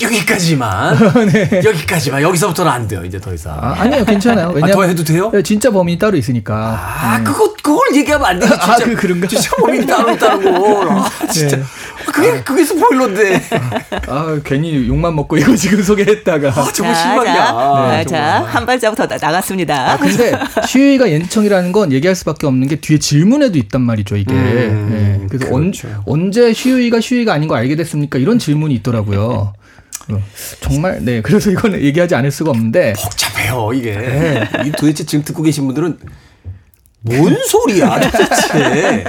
여기까지만. 0.00 0.96
여기까지만. 1.64 2.22
여기서부터는 2.22 2.70
안 2.72 2.88
돼요. 2.88 3.02
이제 3.04 3.20
더 3.20 3.32
이상. 3.32 3.52
네. 3.54 3.60
아, 3.62 3.74
아니에요, 3.82 4.04
괜찮아요. 4.04 4.48
아, 4.48 4.52
왜냐면 4.52 4.74
더 4.74 4.82
해도 4.84 5.04
돼요? 5.04 5.30
네, 5.32 5.42
진짜 5.42 5.70
범인이 5.70 5.98
따로 5.98 6.16
있으니까. 6.16 6.54
아, 6.56 7.22
그거, 7.22 7.52
그걸 7.62 7.94
얘기하면 7.94 8.26
안 8.26 8.38
되지. 8.40 8.52
진짜. 8.52 8.72
아, 8.72 8.76
그- 8.78 8.94
그런가? 8.96 9.26
진짜 9.28 9.50
범인 9.56 9.86
따로 9.86 10.10
있다는 10.12 10.42
걸. 10.60 10.88
아, 10.90 11.10
진짜. 11.30 11.56
네. 11.56 11.62
그게, 12.12 12.42
그게 12.42 12.64
스포일러인데. 12.64 13.42
아, 14.08 14.38
괜히 14.44 14.88
욕만 14.88 15.14
먹고 15.14 15.36
이거 15.36 15.54
지금 15.54 15.80
소개했다가. 15.84 16.48
아, 16.48 16.72
정말 16.72 16.94
자, 16.94 17.00
실망이야. 17.02 17.34
자, 17.34 17.88
네, 17.90 18.04
자. 18.04 18.44
한 18.48 18.66
발자국 18.66 18.96
더 18.96 19.06
나- 19.06 19.16
나갔습니다. 19.16 19.92
아, 19.92 19.96
근데 19.98 20.32
슈유이가 20.66 21.10
옌즈청이라는 21.10 21.70
건 21.72 21.92
얘기할 21.92 22.14
수밖에 22.16 22.46
없는 22.46 22.66
게 22.68 22.76
뒤에 22.76 22.98
질문에도 22.98 23.56
있단 23.58 23.80
말이죠, 23.82 24.16
이게. 24.16 24.32
음, 24.32 24.88
네. 25.20 25.26
그래서 25.28 25.52
그렇죠. 25.54 25.88
언, 26.06 26.22
언제 26.22 26.52
슈유이가 26.52 27.00
슈유이가 27.00 27.32
아닌 27.32 27.48
거 27.48 27.54
알게 27.54 27.76
됐습니까? 27.76 28.18
이런 28.18 28.38
질문이 28.38 28.74
있더라고요. 28.76 29.52
어, 30.10 30.22
정말, 30.60 30.98
네. 31.04 31.20
그래서 31.22 31.50
이거는 31.50 31.80
얘기하지 31.80 32.14
않을 32.14 32.30
수가 32.30 32.50
없는데. 32.50 32.94
복잡해요, 32.94 33.72
이게. 33.74 33.96
네. 33.96 34.48
이 34.66 34.72
도대체 34.72 35.04
지금 35.04 35.24
듣고 35.24 35.42
계신 35.42 35.66
분들은 35.66 35.98
뭔 37.02 37.36
소리야, 37.46 38.00
도대체. 38.00 39.04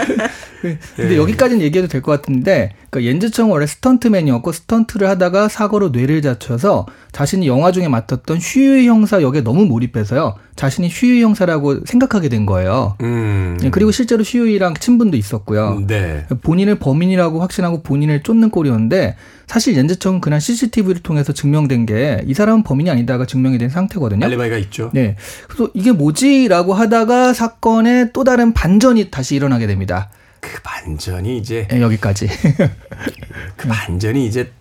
근데 0.95 1.09
네. 1.09 1.17
여기까지는 1.17 1.61
얘기해도 1.61 1.87
될 1.89 2.01
것 2.01 2.11
같은데, 2.11 2.71
그러니까 2.89 3.11
옌즈청은 3.11 3.51
원래 3.51 3.65
스턴트맨이었고 3.65 4.51
스턴트를 4.51 5.07
하다가 5.09 5.47
사고로 5.47 5.89
뇌를 5.89 6.21
다쳐서 6.21 6.85
자신이 7.11 7.47
영화 7.47 7.71
중에 7.71 7.87
맡았던 7.87 8.39
슈유이 8.39 8.87
형사 8.87 9.21
역에 9.21 9.41
너무 9.41 9.65
몰입해서요. 9.65 10.35
자신이 10.55 10.89
슈유이 10.89 11.21
형사라고 11.23 11.85
생각하게 11.85 12.29
된 12.29 12.45
거예요. 12.45 12.95
음. 13.01 13.57
예, 13.63 13.69
그리고 13.69 13.91
실제로 13.91 14.23
슈유이랑 14.23 14.75
친분도 14.75 15.17
있었고요. 15.17 15.83
네. 15.87 16.25
본인을 16.41 16.75
범인이라고 16.75 17.39
확신하고 17.41 17.81
본인을 17.83 18.21
쫓는 18.23 18.49
꼴이었는데 18.51 19.15
사실 19.47 19.75
옌즈청은 19.75 20.21
그날 20.21 20.39
CCTV를 20.41 21.01
통해서 21.01 21.33
증명된 21.33 21.85
게 21.85 22.21
이 22.25 22.33
사람은 22.33 22.63
범인이 22.63 22.89
아니다가 22.89 23.25
증명이 23.25 23.57
된 23.57 23.69
상태거든요. 23.69 24.25
알리바이가 24.25 24.57
있죠. 24.57 24.89
네. 24.93 25.15
그래서 25.47 25.69
이게 25.73 25.91
뭐지라고 25.91 26.73
하다가 26.73 27.33
사건에 27.33 28.11
또 28.13 28.23
다른 28.23 28.53
반전이 28.53 29.09
다시 29.11 29.35
일어나게 29.35 29.67
됩니다. 29.67 30.09
그 30.43 30.61
반전이 30.61 31.37
이제 31.37 31.65
네, 31.71 31.81
여기까지. 31.81 32.27
그 33.55 33.67
반전이 33.67 34.25
이제 34.27 34.51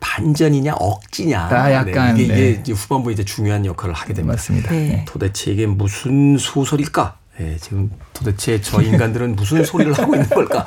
반전이냐 0.00 0.74
억지냐. 0.74 1.48
아, 1.50 1.72
약간, 1.72 2.14
네, 2.16 2.24
이게, 2.24 2.34
네. 2.34 2.50
이게 2.50 2.72
후반부에 2.72 3.14
이제 3.14 3.24
중요한 3.24 3.64
역할을 3.64 3.94
하게 3.94 4.12
됩니다. 4.12 4.34
맞습니다. 4.34 4.70
네. 4.70 5.04
도대체 5.08 5.52
이게 5.52 5.66
무슨 5.66 6.36
소설일까? 6.36 7.16
예, 7.40 7.56
지금 7.58 7.90
도대체 8.12 8.60
저 8.60 8.82
인간들은 8.82 9.36
무슨 9.36 9.64
소리를 9.64 9.94
하고 9.94 10.14
있는 10.14 10.28
걸까? 10.28 10.66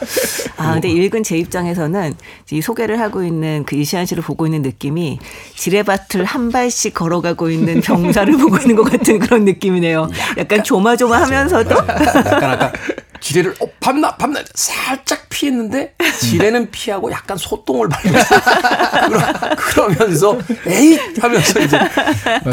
아, 0.57 0.73
근데 0.73 0.89
읽은 0.89 1.21
제 1.21 1.37
입장에서는 1.37 2.15
이 2.51 2.61
소개를 2.61 2.99
하고 2.99 3.23
있는 3.23 3.63
그 3.67 3.75
이시안 3.75 4.07
씨를 4.07 4.23
보고 4.23 4.47
있는 4.47 4.63
느낌이 4.63 5.19
지뢰밭을 5.55 6.25
한 6.25 6.49
발씩 6.49 6.95
걸어가고 6.95 7.51
있는 7.51 7.81
병사를 7.81 8.33
보고 8.39 8.57
있는 8.57 8.75
것 8.75 8.83
같은 8.83 9.19
그런 9.19 9.45
느낌이네요. 9.45 10.09
약간 10.37 10.63
조마조마하면서도. 10.63 11.75
약간 11.75 12.43
아까 12.43 12.73
지뢰를 13.19 13.55
어 13.59 13.67
밤나 13.79 14.15
밤나 14.15 14.41
살짝 14.53 15.27
피했는데 15.29 15.95
지뢰는 16.21 16.71
피하고 16.71 17.11
약간 17.11 17.37
소똥을 17.37 17.89
발렸어. 17.89 18.35
그러, 19.07 19.55
그러면서 19.55 20.39
에이 20.67 20.99
하면서 21.19 21.59
이제 21.59 21.79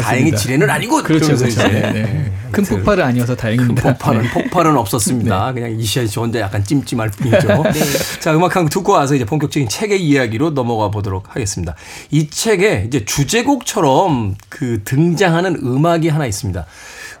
다행히 0.01 0.35
지뢰는 0.35 0.69
아니고 0.69 1.03
그렇죠, 1.03 1.27
그러면서 1.35 1.45
그렇죠. 1.45 1.77
이제 1.77 1.91
네, 1.91 1.91
네. 2.03 2.33
큰 2.51 2.63
폭발은 2.65 3.03
아니어서 3.03 3.35
다행입니다. 3.35 3.81
폭발은 3.81 4.21
네. 4.23 4.29
폭발은 4.31 4.77
없었습니다. 4.77 5.53
그냥 5.53 5.71
이시한 5.79 6.05
씨 6.05 6.19
혼자 6.19 6.39
약간 6.39 6.63
찜찜할 6.63 7.09
뿐이죠. 7.11 7.63
자 8.19 8.33
음악 8.35 8.55
한 8.55 8.63
곡 8.63 8.69
듣고 8.69 8.91
와서 8.93 9.15
이제 9.15 9.25
본격적인 9.25 9.67
책의 9.69 10.01
이야기로 10.03 10.51
넘어가 10.51 10.89
보도록 10.89 11.35
하겠습니다. 11.35 11.75
이 12.11 12.29
책에 12.29 12.85
이제 12.87 13.03
주제곡처럼 13.05 14.35
그 14.49 14.81
등장하는 14.85 15.55
음악이 15.63 16.07
하나 16.09 16.25
있습니다. 16.25 16.65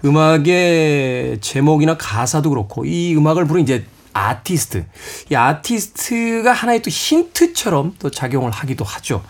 음악의 0.05 1.39
제목이나 1.41 1.97
가사도 1.97 2.49
그렇고 2.49 2.85
이 2.85 3.15
음악을 3.15 3.45
부른 3.45 3.63
이제 3.63 3.85
아티스트. 4.13 4.85
이 5.31 5.35
아티스트가 5.35 6.51
하나의 6.51 6.81
또 6.81 6.89
힌트처럼 6.89 7.95
또 7.99 8.09
작용을 8.11 8.51
하기도 8.51 8.85
하죠. 8.85 9.23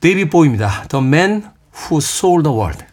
데이비드 0.00 0.30
보위입니다. 0.30 0.84
The 0.88 1.04
Man 1.04 1.44
Who 1.74 1.98
Sold 1.98 2.44
the 2.44 2.56
World. 2.56 2.84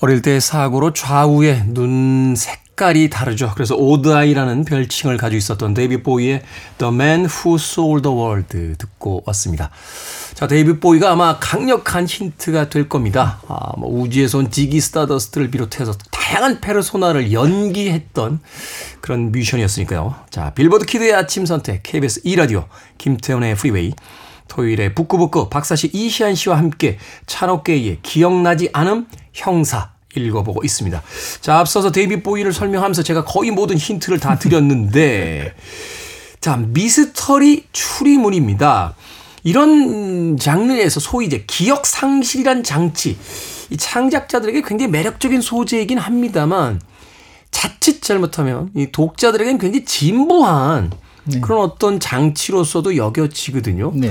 어릴 0.00 0.20
때 0.20 0.40
사고로 0.40 0.92
좌우의 0.92 1.64
눈 1.68 2.34
색깔이 2.36 3.08
다르죠. 3.08 3.52
그래서 3.54 3.74
odd 3.74 3.97
eye라는 3.97 4.66
별칭을 4.66 5.16
가지고 5.16 5.38
있었던 5.38 5.72
데이비드 5.72 6.02
보위의 6.02 6.42
The 6.76 6.92
Man 6.92 7.20
Who 7.20 7.56
Sold 7.56 8.02
the 8.02 8.14
World 8.14 8.76
듣고 8.76 9.22
왔습니다. 9.26 9.70
자, 10.36 10.46
데이비드 10.46 10.80
보위가 10.80 11.12
아마 11.12 11.38
강력한 11.38 12.04
힌트가 12.04 12.68
될 12.68 12.90
겁니다. 12.90 13.40
아, 13.48 13.72
뭐 13.78 13.88
우주에서 13.88 14.36
온 14.36 14.50
지기 14.50 14.82
스타더스트를 14.82 15.50
비롯해서 15.50 15.94
다양한 16.10 16.60
페르소나를 16.60 17.32
연기했던 17.32 18.40
그런 19.00 19.32
뮤지션이었으니까요. 19.32 20.14
자, 20.28 20.50
빌보드 20.50 20.84
키드의 20.84 21.14
아침 21.14 21.46
선택 21.46 21.82
KBS 21.82 22.24
2라디오 22.24 22.66
김태훈의 22.98 23.54
프리웨이 23.54 23.94
토요일에 24.48 24.92
북끄북끄 24.94 25.48
박사씨 25.48 25.92
이시한 25.94 26.34
씨와 26.34 26.58
함께 26.58 26.98
찬호께이의 27.24 28.00
기억나지 28.02 28.68
않음 28.74 29.06
형사 29.32 29.92
읽어보고 30.14 30.64
있습니다. 30.64 31.02
자, 31.40 31.58
앞서서 31.60 31.92
데이비드 31.92 32.22
보위를 32.22 32.52
설명하면서 32.52 33.04
제가 33.04 33.24
거의 33.24 33.52
모든 33.52 33.78
힌트를 33.78 34.20
다 34.20 34.38
드렸는데, 34.38 35.54
자, 36.40 36.58
미스터리 36.58 37.64
추리물입니다. 37.72 38.94
이런 39.46 40.36
장르에서 40.36 40.98
소위 40.98 41.26
이제 41.26 41.44
기억 41.46 41.86
상실이란 41.86 42.64
장치, 42.64 43.16
이 43.70 43.76
창작자들에게 43.76 44.62
굉장히 44.62 44.90
매력적인 44.90 45.40
소재이긴 45.40 45.98
합니다만, 45.98 46.80
자칫 47.52 48.02
잘못하면 48.02 48.70
이 48.74 48.90
독자들에게는 48.90 49.60
굉장히 49.60 49.84
진부한 49.84 50.90
그런 51.42 51.60
어떤 51.60 52.00
장치로서도 52.00 52.96
여겨지거든요. 52.96 53.92
네. 53.94 54.10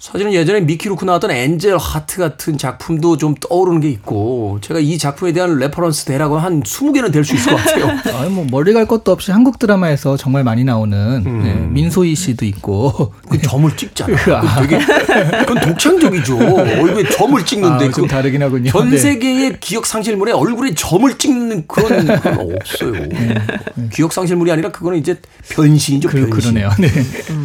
사실은 0.00 0.32
예전에 0.32 0.60
미키 0.62 0.88
루크 0.88 1.04
나왔던 1.04 1.30
엔젤 1.30 1.76
하트 1.76 2.20
같은 2.20 2.56
작품도 2.56 3.18
좀 3.18 3.34
떠오르는 3.34 3.80
게 3.82 3.90
있고 3.90 4.58
제가 4.62 4.80
이 4.80 4.96
작품에 4.96 5.32
대한 5.34 5.58
reference 5.58 6.06
대라고 6.06 6.38
한 6.38 6.62
20개는 6.62 7.12
될 7.12 7.22
수 7.22 7.34
있을 7.34 7.52
것 7.52 7.58
같아요. 7.62 8.00
아니 8.16 8.30
뭐 8.30 8.46
멀리 8.50 8.72
갈 8.72 8.86
것도 8.86 9.12
없이 9.12 9.30
한국 9.30 9.58
드라마에서 9.58 10.16
정말 10.16 10.42
많이 10.42 10.64
나오는 10.64 11.22
음. 11.26 11.42
네, 11.42 11.54
민소희 11.54 12.14
씨도 12.14 12.46
있고 12.46 13.12
그 13.28 13.42
점을 13.42 13.70
찍잖아. 13.76 14.16
그 14.62 14.66
되게 14.66 14.78
그건 15.44 15.60
독창적이죠. 15.60 16.38
얼굴에 16.38 17.04
점을 17.10 17.44
찍는데 17.44 17.84
아, 17.88 17.90
좀그 17.90 18.08
다르긴 18.08 18.42
하군요. 18.42 18.70
전 18.70 18.88
네. 18.88 18.96
세계의 18.96 19.60
기억 19.60 19.84
상실물에 19.84 20.32
얼굴에 20.32 20.74
점을 20.74 21.18
찍는 21.18 21.66
그런 21.68 22.06
건 22.06 22.56
없어요. 22.56 22.94
기억 23.92 24.14
상실물이 24.14 24.50
아니라 24.50 24.70
그거는 24.70 24.98
이제 24.98 25.20
변신이죠. 25.50 26.08
그, 26.08 26.26
변신. 26.26 26.52
그러네요. 26.54 26.70
네. 26.78 26.88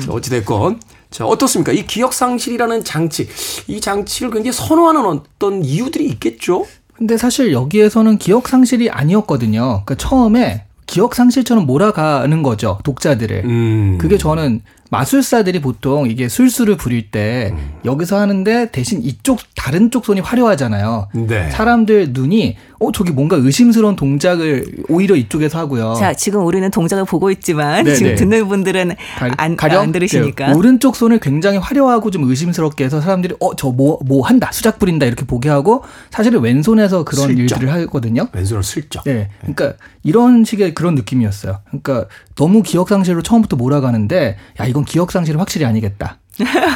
자, 0.06 0.12
어찌 0.14 0.30
됐건. 0.30 0.80
자, 1.16 1.26
어떻습니까? 1.26 1.72
이 1.72 1.88
기억상실이라는 1.88 2.84
장치, 2.84 3.30
이 3.68 3.80
장치를 3.80 4.32
굉장히 4.32 4.52
선호하는 4.52 5.06
어떤 5.06 5.64
이유들이 5.64 6.08
있겠죠? 6.08 6.66
근데 6.94 7.16
사실 7.16 7.54
여기에서는 7.54 8.18
기억 8.18 8.50
상실이 8.50 8.90
아니었거든요. 8.90 9.84
그러니까 9.86 9.96
처음에 9.96 10.66
기억 10.86 11.16
상실처럼 11.16 11.66
몰아가는 11.66 12.44
거죠 12.44 12.80
독자들을. 12.84 13.46
음. 13.46 13.98
그게 13.98 14.18
저는 14.18 14.62
마술사들이 14.92 15.62
보통 15.62 16.08
이게 16.10 16.30
술수를 16.30 16.78
부릴 16.78 17.10
때 17.10 17.50
음. 17.54 17.72
여기서 17.86 18.20
하는데 18.20 18.70
대신 18.72 19.02
이쪽 19.02 19.40
다른 19.56 19.90
쪽 19.90 20.06
손이 20.06 20.20
화려하잖아요. 20.22 21.08
네. 21.28 21.50
사람들 21.50 22.10
눈이 22.12 22.56
어 22.80 22.92
저기 22.92 23.12
뭔가 23.12 23.36
의심스러운 23.38 23.96
동작을 23.96 24.66
오히려 24.90 25.16
이쪽에서 25.16 25.58
하고요. 25.58 25.96
자, 25.96 26.14
지금 26.14 26.46
우리는 26.46 26.70
동작을 26.70 27.06
보고 27.06 27.32
있지만 27.32 27.84
네, 27.86 27.96
지금 27.96 28.10
네. 28.12 28.16
듣는 28.16 28.48
분들은 28.48 28.90
가- 29.18 29.32
안, 29.38 29.56
가령 29.56 29.82
안 29.82 29.92
들으시니까. 29.92 30.48
네, 30.48 30.54
오른쪽 30.54 30.96
손을 30.96 31.20
굉장히 31.20 31.58
화려하고 31.58 32.12
좀 32.12 32.24
의심스럽게 32.30 32.84
해서 32.84 33.02
사람들이 33.02 33.36
어저뭐뭐 33.40 34.22
한다 34.26 34.52
수작 34.52 34.78
부린다 34.78 35.06
이렇게 35.08 35.26
보게 35.26 35.50
하고 35.50 35.84
사실은 36.12 36.42
왼손에서 36.42 37.04
그런 37.06 37.28
슬쩍. 37.28 37.42
일들을 37.42 37.72
하거든요. 37.74 38.28
왼손을 38.34 38.62
슬쩍. 38.64 39.04
네, 39.06 39.30
그러니까 39.40 39.74
이런 40.04 40.44
식의 40.44 40.76
그런 40.76 40.94
느낌이었어요. 40.96 41.60
그러니까 41.68 42.06
너무 42.36 42.62
기억 42.64 42.90
상실로 42.90 43.22
처음부터 43.22 43.56
몰아가는데 43.56 44.38
야 44.60 44.66
이건 44.66 44.86
기억 44.86 45.12
상실은 45.12 45.40
확실히 45.40 45.66
아니겠다 45.66 46.20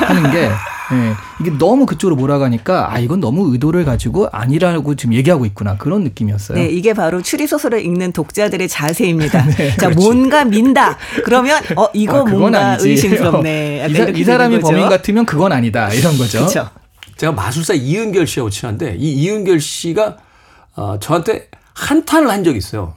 하는 0.08 0.32
게 0.32 0.50
예, 0.91 1.13
이게 1.41 1.52
너무 1.60 1.86
그쪽으로 1.86 2.15
몰아가니까 2.15 2.91
아 2.91 2.98
이건 2.98 3.19
너무 3.19 3.52
의도를 3.52 3.86
가지고 3.86 4.28
아니라고 4.32 4.95
지금 4.95 5.13
얘기하고 5.13 5.45
있구나 5.45 5.78
그런 5.78 6.04
느낌이었어요. 6.04 6.58
네, 6.58 6.67
이게 6.67 6.93
바로 6.93 7.22
추리 7.22 7.45
소설을 7.45 7.86
읽는 7.86 8.12
독자들의 8.13 8.67
자세입니다. 8.67 9.45
네, 9.56 9.76
자, 9.76 9.89
뭔가 9.91 10.45
민다. 10.45 10.98
그러면 11.26 11.62
어 11.76 11.89
이거 11.93 12.22
아, 12.22 12.24
뭔가 12.24 12.72
아니지. 12.72 12.89
의심스럽네. 12.89 13.80
약간 13.82 13.91
이, 13.91 13.95
사, 13.95 14.04
이 14.06 14.24
사람이. 14.24 14.60
범인 14.62 14.89
같으면 14.89 15.26
그건 15.28 15.52
아니다 15.52 15.93
이런 15.93 16.17
거죠. 16.17 16.39
그렇죠. 16.39 16.69
제가 17.17 17.34
마술사 17.34 17.74
이은결 17.76 18.26
씨하고 18.26 18.50
친한데 18.50 18.95
이 18.98 19.12
이은결 19.12 19.60
씨가 19.60 20.17
어, 20.76 20.98
저한테 21.00 21.50
한탄을 21.76 22.30
한 22.32 22.43
적이 22.43 22.58
있어요. 22.58 22.95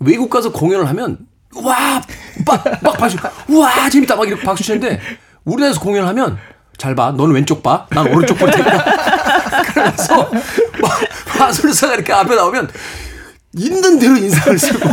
외국 0.00 0.30
가서 0.30 0.52
공연을 0.52 0.88
하면 0.88 1.18
와 1.64 2.00
막 2.46 2.64
막 2.82 2.96
박수 2.96 3.16
와 3.48 3.90
재밌다 3.90 4.16
막 4.16 4.26
이렇게 4.26 4.42
박수 4.42 4.62
치는데 4.64 5.00
우리나라에서 5.44 5.80
공연을 5.80 6.06
하면 6.08 6.38
잘 6.76 6.94
봐. 6.94 7.10
너는 7.10 7.34
왼쪽 7.34 7.62
봐. 7.62 7.86
난 7.90 8.06
오른쪽 8.06 8.38
볼 8.38 8.50
테니까. 8.50 8.84
그래서 9.74 10.30
막 10.80 10.92
마술사가 11.38 11.94
이렇게 11.96 12.12
앞에 12.12 12.34
나오면 12.36 12.70
있는 13.56 13.98
대로 13.98 14.16
인상을 14.16 14.58
쓰고 14.58 14.88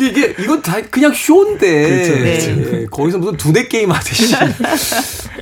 이게 0.00 0.34
이건 0.38 0.62
다 0.62 0.78
그냥 0.90 1.12
쇼인데 1.12 1.88
그렇죠, 2.08 2.72
예, 2.76 2.86
거기서 2.90 3.18
무슨 3.18 3.36
두뇌 3.36 3.68
게임 3.68 3.92
하듯이 3.92 4.34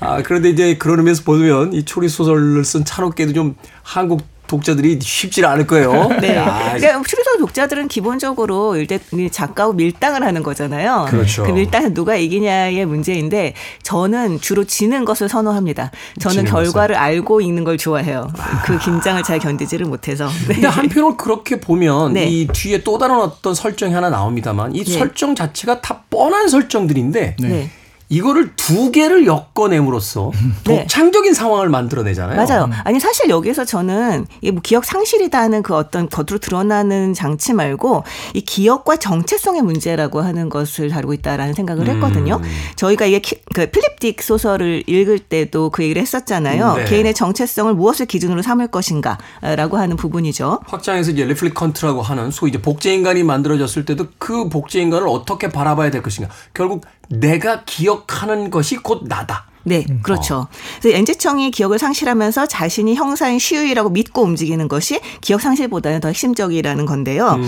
아 0.00 0.20
그런데 0.22 0.50
이제 0.50 0.76
그런 0.76 0.98
의미에서 0.98 1.22
보면 1.22 1.72
이 1.72 1.84
초리 1.84 2.08
소설을 2.08 2.64
쓴 2.64 2.84
찬옥계도 2.84 3.32
좀 3.32 3.54
한국 3.82 4.20
독자들이 4.52 4.98
쉽지 5.00 5.42
않을 5.46 5.66
거예요. 5.66 6.08
네. 6.20 6.36
아, 6.36 6.74
그러니까 6.74 7.02
추리소설 7.02 7.38
독자들은 7.38 7.88
기본적으로 7.88 8.76
일단 8.76 9.00
이 9.14 9.30
작가하고 9.30 9.72
밀당을 9.72 10.22
하는 10.22 10.42
거잖아요. 10.42 11.06
그렇죠. 11.08 11.44
그 11.44 11.52
밀당은 11.52 11.94
누가 11.94 12.16
이기냐의 12.16 12.84
문제인데 12.84 13.54
저는 13.82 14.40
주로 14.42 14.64
지는 14.64 15.06
것을 15.06 15.30
선호합니다. 15.30 15.90
저는 16.20 16.44
결과를 16.44 16.96
알고 16.96 17.40
읽는 17.40 17.64
걸 17.64 17.78
좋아해요. 17.78 18.28
그 18.66 18.78
긴장을 18.78 19.22
잘 19.22 19.38
견디지를 19.38 19.86
못해서. 19.86 20.28
네. 20.48 20.54
근데 20.54 20.68
한편으로 20.68 21.16
그렇게 21.16 21.58
보면 21.58 22.12
네. 22.12 22.26
이 22.26 22.46
뒤에 22.46 22.82
또 22.82 22.98
다른 22.98 23.16
어떤 23.16 23.54
설정이 23.54 23.94
하나 23.94 24.10
나옵니다만 24.10 24.76
이 24.76 24.84
네. 24.84 24.98
설정 24.98 25.34
자체가 25.34 25.80
다 25.80 26.02
뻔한 26.10 26.48
설정들인데 26.48 27.36
네. 27.40 27.70
이거를 28.12 28.54
두 28.56 28.90
개를 28.92 29.26
엮어냄으로써 29.26 30.30
네. 30.68 30.80
독창적인 30.82 31.32
상황을 31.32 31.70
만들어내잖아요. 31.70 32.36
맞아요. 32.36 32.68
아니 32.84 33.00
사실 33.00 33.30
여기서 33.30 33.64
저는 33.64 34.26
이게 34.42 34.50
뭐 34.50 34.60
기억 34.62 34.84
상실이다 34.84 35.40
하는 35.40 35.62
그 35.62 35.74
어떤 35.74 36.10
겉으로 36.10 36.38
드러나는 36.38 37.14
장치 37.14 37.54
말고 37.54 38.04
이 38.34 38.42
기억과 38.42 38.96
정체성의 38.98 39.62
문제라고 39.62 40.20
하는 40.20 40.50
것을 40.50 40.90
다루고 40.90 41.14
있다라는 41.14 41.54
생각을 41.54 41.88
했거든요. 41.88 42.38
음. 42.42 42.50
저희가 42.76 43.06
이게 43.06 43.20
키- 43.20 43.40
그 43.54 43.70
필립 43.70 43.98
딕 43.98 44.20
소설을 44.20 44.82
읽을 44.86 45.18
때도 45.20 45.70
그 45.70 45.82
얘기를 45.82 46.02
했었잖아요. 46.02 46.74
네. 46.74 46.84
개인의 46.84 47.14
정체성을 47.14 47.72
무엇을 47.74 48.04
기준으로 48.06 48.42
삼을 48.42 48.68
것인가라고 48.68 49.78
하는 49.78 49.96
부분이죠. 49.96 50.60
확장해서 50.66 51.12
이제 51.12 51.24
replicant라고 51.24 52.02
하는 52.02 52.30
소위 52.30 52.50
이제 52.50 52.60
복제 52.60 52.92
인간이 52.92 53.22
만들어졌을 53.22 53.86
때도 53.86 54.08
그 54.18 54.50
복제 54.50 54.80
인간을 54.82 55.08
어떻게 55.08 55.48
바라봐야 55.48 55.90
될 55.90 56.02
것인가. 56.02 56.30
결국 56.52 56.84
내가 57.08 57.64
기억하는 57.64 58.50
것이 58.50 58.76
곧 58.76 59.04
나다. 59.06 59.46
네, 59.64 59.84
그렇죠. 60.02 60.48
그래서 60.80 60.96
옌즈청이 60.98 61.50
기억을 61.52 61.78
상실하면서 61.78 62.46
자신이 62.46 62.94
형사인 62.94 63.38
슈유이라고 63.38 63.90
믿고 63.90 64.22
움직이는 64.22 64.66
것이 64.68 65.00
기억 65.20 65.40
상실보다는 65.40 66.00
더 66.00 66.08
핵심적이라는 66.08 66.84
건데요. 66.84 67.38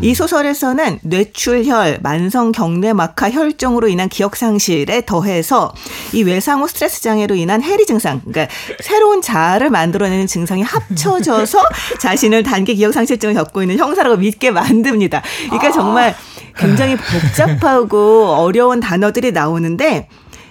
이 0.00 0.14
소설에서는 0.14 1.00
뇌출혈, 1.02 1.98
만성 2.02 2.52
경내막하 2.52 3.30
혈종으로 3.30 3.88
인한 3.88 4.08
기억 4.08 4.36
상실에 4.36 5.04
더해서 5.04 5.74
이 6.12 6.22
외상 6.22 6.62
후 6.62 6.68
스트레스 6.68 7.02
장애로 7.02 7.34
인한 7.34 7.62
해리 7.62 7.86
증상, 7.86 8.20
그러니까 8.20 8.54
새로운 8.80 9.20
자아를 9.20 9.70
만들어내는 9.70 10.26
증상이 10.26 10.62
합쳐져서 10.62 11.58
자신을 11.98 12.44
단기 12.44 12.76
기억 12.76 12.92
상실증을 12.92 13.34
겪고 13.34 13.62
있는 13.62 13.78
형사라고 13.78 14.16
믿게 14.16 14.52
만듭니다. 14.52 15.22
그러니까 15.46 15.72
정말 15.72 16.14
굉장히 16.56 16.96
복잡하고 16.96 18.26
어려운 18.38 18.80
단어들이 18.80 19.32
나오는데 19.32 20.08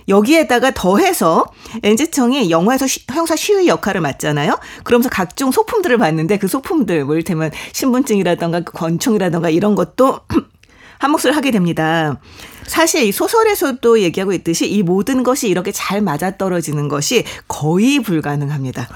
여기에다가 0.10 0.72
더해서 0.72 1.46
NG청이 1.82 2.50
영화에서 2.52 2.88
쉬- 2.88 3.06
형사 3.12 3.36
시위 3.38 3.68
역할을 3.68 4.02
맡잖아요. 4.02 4.60
그러면서 4.84 5.10
각종 5.10 5.52
소품들을 5.52 5.98
봤는데 5.98 6.38
그 6.40 6.48
소품들, 6.48 7.06
뭐 7.06 7.16
이를테면 7.16 7.52
신분증이라던가 7.72 8.62
그 8.62 8.74
권총이라던가 8.74 9.50
이런 9.50 9.76
것도 9.76 10.20
한 11.00 11.12
몫을 11.12 11.36
하게 11.36 11.52
됩니다. 11.52 12.18
사실 12.66 13.04
이 13.04 13.12
소설에서도 13.12 14.02
얘기하고 14.02 14.32
있듯이 14.34 14.70
이 14.70 14.84
모든 14.84 15.24
것이 15.24 15.50
이렇게 15.50 15.72
잘 15.72 16.02
맞아떨어지는 16.02 16.88
것이 16.88 17.24
거의 17.48 18.00
불가능합니다. 18.02 18.88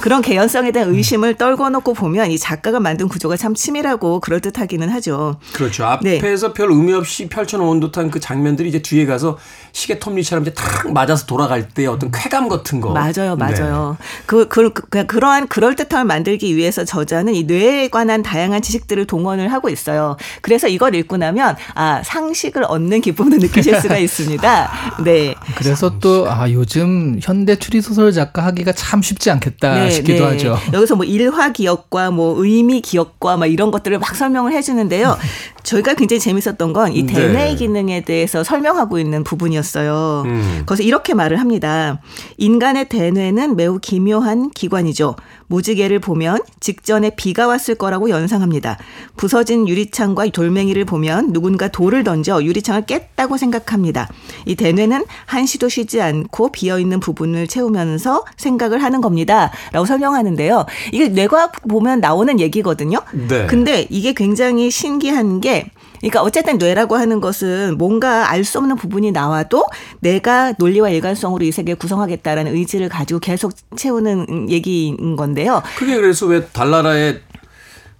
그런 0.00 0.22
개연성에 0.22 0.70
대한 0.70 0.94
의심을 0.94 1.34
떨궈 1.34 1.70
놓고 1.70 1.94
보면 1.94 2.30
이 2.30 2.38
작가가 2.38 2.78
만든 2.80 3.08
구조가 3.08 3.36
참 3.36 3.54
치밀하고 3.54 4.20
그럴듯하기는 4.20 4.88
하죠. 4.90 5.38
그렇죠. 5.52 5.84
네. 6.02 6.18
앞에서 6.18 6.52
별 6.52 6.70
의미 6.70 6.92
없이 6.92 7.28
펼쳐놓은 7.28 7.80
듯한 7.80 8.10
그 8.10 8.20
장면들이 8.20 8.68
이제 8.68 8.80
뒤에 8.80 9.06
가서 9.06 9.38
시계 9.72 9.98
톱니처럼 9.98 10.44
이제 10.44 10.54
탁 10.54 10.92
맞아서 10.92 11.26
돌아갈 11.26 11.68
때 11.68 11.86
어떤 11.86 12.10
쾌감 12.12 12.48
같은 12.48 12.80
거. 12.80 12.90
맞아요, 12.92 13.34
네. 13.34 13.36
맞아요. 13.36 13.96
그, 14.26 14.46
그, 14.48 14.72
그, 14.72 15.06
그러한 15.06 15.48
그럴듯함을 15.48 16.04
만들기 16.04 16.56
위해서 16.56 16.84
저자는 16.84 17.34
이 17.34 17.44
뇌에 17.44 17.88
관한 17.88 18.22
다양한 18.22 18.62
지식들을 18.62 19.06
동원을 19.06 19.52
하고 19.52 19.68
있어요. 19.68 20.16
그래서 20.42 20.68
이걸 20.68 20.94
읽고 20.94 21.16
나면, 21.16 21.56
아, 21.74 22.02
상식을 22.04 22.64
얻는 22.64 23.00
기쁨도 23.00 23.36
느끼실 23.38 23.80
수가 23.80 23.98
있습니다. 23.98 24.70
네. 25.04 25.34
그래서 25.56 25.98
또 25.98 26.28
아 26.28 26.50
요즘 26.50 27.18
현대 27.22 27.56
추리 27.56 27.80
소설 27.80 28.12
작가 28.12 28.44
하기가 28.44 28.72
참 28.72 29.00
쉽지 29.02 29.30
않겠다 29.30 29.87
싶기도 29.90 30.26
하죠. 30.26 30.58
네, 30.70 30.76
여기서 30.76 30.96
뭐 30.96 31.04
일화 31.04 31.52
기억과 31.52 32.10
뭐 32.10 32.42
의미 32.42 32.80
기억과 32.80 33.36
막 33.36 33.46
이런 33.46 33.70
것들을 33.70 33.98
막 33.98 34.14
설명을 34.14 34.52
해주는데요. 34.52 35.16
저희가 35.62 35.94
굉장히 35.94 36.20
재밌었던 36.20 36.72
건이 36.72 37.02
네. 37.02 37.12
대뇌 37.12 37.54
기능에 37.54 38.00
대해서 38.02 38.42
설명하고 38.42 38.98
있는 38.98 39.24
부분이었어요. 39.24 40.22
음. 40.26 40.62
거기서 40.66 40.82
이렇게 40.82 41.14
말을 41.14 41.40
합니다. 41.40 42.00
인간의 42.38 42.88
대뇌는 42.88 43.56
매우 43.56 43.78
기묘한 43.78 44.50
기관이죠. 44.50 45.16
무지개를 45.48 45.98
보면 45.98 46.40
직전에 46.60 47.10
비가 47.16 47.46
왔을 47.46 47.74
거라고 47.74 48.10
연상합니다. 48.10 48.78
부서진 49.16 49.68
유리창과 49.68 50.28
돌멩이를 50.28 50.84
보면 50.84 51.32
누군가 51.32 51.68
돌을 51.68 52.04
던져 52.04 52.42
유리창을 52.42 52.86
깼다고 52.86 53.36
생각합니다. 53.36 54.08
이 54.46 54.54
대뇌는 54.54 55.04
한시도 55.26 55.68
쉬지 55.68 56.00
않고 56.00 56.52
비어 56.52 56.78
있는 56.78 57.00
부분을 57.00 57.46
채우면서 57.46 58.24
생각을 58.36 58.82
하는 58.82 59.00
겁니다. 59.00 59.50
라고 59.72 59.86
설명하는데요. 59.86 60.66
이게 60.92 61.08
뇌과학 61.08 61.68
보면 61.68 62.00
나오는 62.00 62.38
얘기거든요. 62.40 63.00
네. 63.12 63.46
근데 63.46 63.86
이게 63.90 64.12
굉장히 64.12 64.70
신기한 64.70 65.40
게 65.40 65.70
그러니까 66.00 66.22
어쨌든 66.22 66.58
뇌라고 66.58 66.96
하는 66.96 67.20
것은 67.20 67.76
뭔가 67.78 68.30
알 68.30 68.44
수 68.44 68.58
없는 68.58 68.76
부분이 68.76 69.12
나와도 69.12 69.66
내가 70.00 70.54
논리와 70.58 70.88
일관성으로 70.90 71.44
이 71.44 71.52
세계를 71.52 71.76
구성하겠다라는 71.78 72.54
의지를 72.54 72.88
가지고 72.88 73.20
계속 73.20 73.52
채우는 73.76 74.48
얘기인 74.48 75.16
건데요. 75.16 75.62
그게 75.76 75.96
그래서 75.96 76.26
왜 76.26 76.46
달나라에 76.46 77.20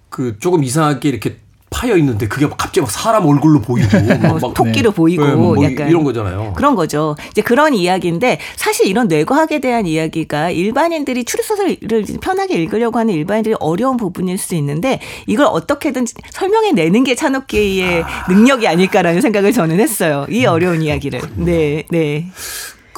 그 0.09 0.39
조금 0.39 0.63
이상하게 0.63 1.09
이렇게 1.09 1.37
파여 1.69 1.95
있는데 1.97 2.27
그게 2.27 2.47
막 2.47 2.57
갑자기 2.57 2.81
막 2.81 2.91
사람 2.91 3.25
얼굴로 3.25 3.61
보이고 3.61 3.87
막, 4.21 4.41
막 4.41 4.53
토끼로 4.53 4.91
보이고 4.91 5.25
네, 5.25 5.35
뭐 5.35 5.63
약간 5.63 5.89
이런 5.89 6.03
거잖아요. 6.03 6.53
그런 6.55 6.75
거죠. 6.75 7.15
이제 7.29 7.41
그런 7.41 7.73
이야기인데 7.73 8.39
사실 8.55 8.87
이런 8.87 9.07
뇌과학에 9.07 9.59
대한 9.59 9.85
이야기가 9.85 10.49
일반인들이 10.51 11.23
추리소설을 11.25 11.77
편하게 12.21 12.55
읽으려고 12.55 12.99
하는 12.99 13.13
일반인들이 13.13 13.55
어려운 13.59 13.97
부분일 13.97 14.37
수 14.37 14.55
있는데 14.55 14.99
이걸 15.27 15.45
어떻게든 15.45 16.05
설명해 16.31 16.71
내는 16.71 17.03
게 17.03 17.15
찬옥계의 17.15 18.03
능력이 18.29 18.67
아닐까라는 18.67 19.21
생각을 19.21 19.51
저는 19.51 19.79
했어요. 19.79 20.25
이 20.29 20.45
어려운 20.45 20.81
이야기를. 20.81 21.21
네, 21.35 21.83
네. 21.89 22.27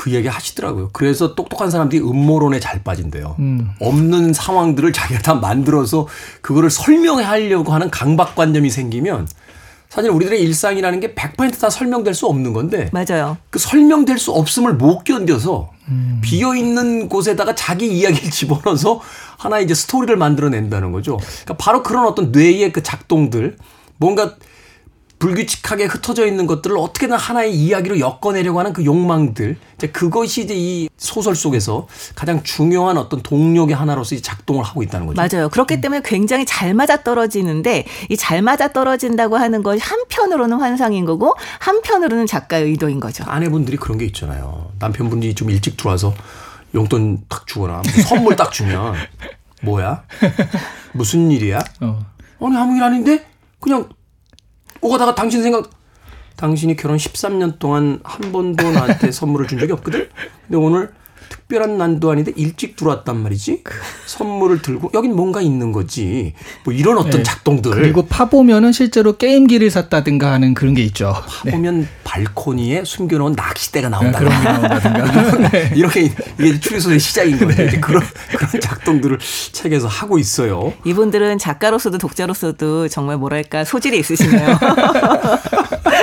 그 0.02 0.14
얘기 0.14 0.28
하시더라고요. 0.28 0.90
그래서 0.94 1.36
똑똑한 1.36 1.70
사람들이 1.70 2.02
음모론에 2.02 2.60
잘 2.60 2.82
빠진대요. 2.84 3.36
음. 3.38 3.70
없는 3.80 4.34
상황들을 4.34 4.94
자기가 4.94 5.22
다 5.22 5.36
만들어서 5.40 6.08
그거를 6.42 6.72
설명하려고 6.72 7.72
하는 7.72 7.92
강박관념이 7.92 8.72
생기면 8.72 9.28
사실 9.90 10.10
우리들의 10.10 10.42
일상이라는 10.42 11.02
게 11.02 11.14
100%다 11.14 11.70
설명될 11.70 12.16
수 12.16 12.26
없는 12.26 12.52
건데 12.54 12.90
맞아요. 12.92 13.38
그 13.52 13.60
설명될 13.60 14.18
수 14.18 14.32
없음을 14.32 14.74
못 14.74 15.04
견뎌서 15.04 15.70
비어 16.24 16.56
있는 16.56 17.08
곳에다가 17.08 17.54
자기 17.54 17.86
이야기를 17.86 18.32
집어넣어서 18.32 19.02
하나의 19.38 19.66
이제 19.66 19.76
스토리를 19.76 20.16
만들어낸다는 20.16 20.92
거죠. 20.94 21.18
그러니까 21.18 21.58
바로 21.58 21.84
그런 21.84 22.08
어떤 22.08 22.32
뇌의 22.32 22.72
그 22.72 22.82
작동들 22.82 23.56
뭔가 23.98 24.36
불규칙하게 25.22 25.86
흩어져 25.86 26.26
있는 26.26 26.48
것들을 26.48 26.76
어떻게든 26.76 27.16
하나의 27.16 27.54
이야기로 27.56 28.00
엮어내려고 28.00 28.58
하는 28.58 28.74
그 28.74 28.84
욕망들. 28.84 29.56
이제 29.76 29.88
그것이 29.88 30.42
이제 30.46 30.56
이 30.58 30.90
소설 30.98 31.36
속에서 31.36 31.88
가장 32.16 32.42
중요한 32.42 32.98
어떤 32.98 33.22
동력의 33.22 33.76
하나로서 33.76 34.16
작동을 34.20 34.64
하고 34.64 34.82
있다는 34.82 35.06
거죠. 35.06 35.22
맞아요. 35.22 35.50
그렇기 35.50 35.80
때문에 35.80 36.02
굉장히 36.04 36.44
잘 36.46 36.74
맞아 36.74 37.04
떨어지는데 37.04 37.86
이 38.10 38.18
잘 38.18 38.42
맞아 38.42 38.72
떨어진다고 38.72 39.38
하는 39.38 39.62
것이 39.64 39.82
한편으로는 39.84 40.60
환상인 40.60 41.06
거고 41.06 41.36
한편으로는 41.60 42.26
작가의 42.28 42.66
의도인 42.66 43.00
거죠. 43.00 43.24
아내분들이 43.28 43.78
그런 43.78 43.98
게 44.00 44.06
있잖아요. 44.06 44.72
남편분이 44.80 45.36
좀 45.36 45.50
일찍 45.52 45.76
들어와서 45.78 46.14
용돈 46.74 47.20
딱 47.30 47.46
주거나 47.46 47.74
뭐 47.74 47.84
선물 48.08 48.36
딱 48.36 48.52
주면 48.52 48.96
뭐야? 49.64 50.04
무슨 50.94 51.30
일이야? 51.30 51.60
어. 51.82 52.00
아니 52.42 52.58
아무 52.58 52.76
일 52.78 52.84
아닌데 52.84 53.26
그냥 53.60 53.90
오가다가 54.82 55.16
당신 55.16 55.44
생각 55.44 55.70
당신이 56.36 56.76
결혼 56.76 56.98
13년 56.98 57.60
동안 57.60 58.00
한 58.04 58.32
번도 58.32 58.72
나한테 58.72 59.12
선물을 59.12 59.48
준 59.48 59.60
적이 59.60 59.74
없거든. 59.74 60.10
근데 60.48 60.58
오늘 60.58 60.92
특별한 61.52 61.78
난도 61.78 62.12
아닌데 62.12 62.32
일찍 62.38 62.78
들어왔단 62.78 63.22
말이지. 63.22 63.64
선물을 64.06 64.62
들고 64.62 64.92
여긴 64.94 65.16
뭔가 65.16 65.42
있는 65.42 65.74
거지. 65.74 66.34
뭐 66.64 66.74
이런 66.74 66.98
어떤 66.98 67.12
네. 67.12 67.24
작동들. 67.24 67.72
그리고 67.72 68.06
파 68.06 68.30
보면은 68.30 68.72
실제로 68.72 69.18
게임기를 69.18 69.70
샀다든가 69.70 70.32
하는 70.32 70.54
그런 70.54 70.74
게 70.74 70.82
있죠. 70.84 71.14
네. 71.44 71.52
보면 71.52 71.90
발코니에 72.06 72.86
숨겨놓은 72.86 73.34
낚싯대가 73.34 73.90
네, 73.90 73.92
나온다. 73.92 74.20
그런 74.20 74.42
게 74.42 74.44
나온다든가. 74.46 75.50
네. 75.52 75.72
이렇게 75.76 76.12
이게 76.40 76.60
추리소의 76.60 77.00
시작인 77.00 77.38
거예요. 77.38 77.68
이제 77.68 77.80
그런 77.80 78.02
그런 78.30 78.62
작동들을 78.62 79.20
책에서 79.52 79.88
하고 79.88 80.18
있어요. 80.18 80.72
이분들은 80.86 81.38
작가로서도 81.38 81.98
독자로서도 81.98 82.88
정말 82.88 83.18
뭐랄까 83.18 83.66
소질이 83.66 84.00
있으시네요. 84.00 84.58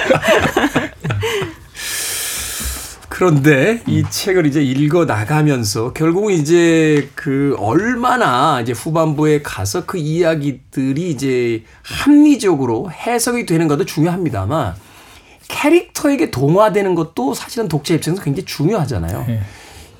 그런데 3.18 3.82
이 3.88 4.04
책을 4.08 4.46
이제 4.46 4.62
읽어 4.62 5.04
나가면서 5.04 5.92
결국은 5.92 6.34
이제 6.34 7.10
그 7.16 7.56
얼마나 7.58 8.60
이제 8.60 8.70
후반부에 8.70 9.42
가서 9.42 9.86
그 9.86 9.98
이야기들이 9.98 11.10
이제 11.10 11.64
합리적으로 11.82 12.92
해석이 12.92 13.44
되는 13.44 13.66
것도 13.66 13.86
중요합니다만 13.86 14.76
캐릭터에게 15.48 16.30
동화되는 16.30 16.94
것도 16.94 17.34
사실은 17.34 17.66
독자 17.66 17.92
입장에서 17.94 18.22
굉장히 18.22 18.44
중요하잖아요. 18.44 19.24
네. 19.26 19.40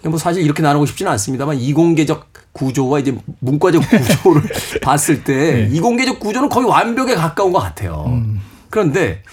뭐 0.04 0.16
사실 0.16 0.44
이렇게 0.44 0.62
나누고 0.62 0.86
싶지는 0.86 1.10
않습니다만 1.10 1.58
이공계적 1.58 2.28
구조와 2.52 3.00
이제 3.00 3.18
문과적 3.40 3.82
구조를 3.90 4.42
봤을 4.80 5.24
때 5.24 5.66
네. 5.66 5.68
이공계적 5.72 6.20
구조는 6.20 6.48
거의 6.48 6.68
완벽에 6.68 7.16
가까운 7.16 7.50
것 7.50 7.58
같아요. 7.58 8.22
그런데 8.70 9.24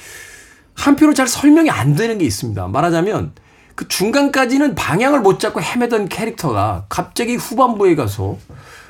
한편으로 0.74 1.14
잘 1.14 1.28
설명이 1.28 1.70
안 1.70 1.94
되는 1.94 2.18
게 2.18 2.26
있습니다. 2.26 2.68
말하자면 2.68 3.45
그 3.76 3.88
중간까지는 3.88 4.74
방향을 4.76 5.20
못 5.20 5.40
잡고 5.40 5.62
헤매던 5.62 6.08
캐릭터가 6.08 6.86
갑자기 6.90 7.36
후반부에 7.36 7.96
가서 7.96 8.38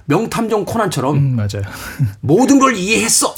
명탐정 0.06 0.66
코난처럼 0.66 1.16
음, 1.16 1.36
맞아요. 1.36 1.64
모든 2.22 2.60
걸 2.60 2.76
이해했어. 2.76 3.34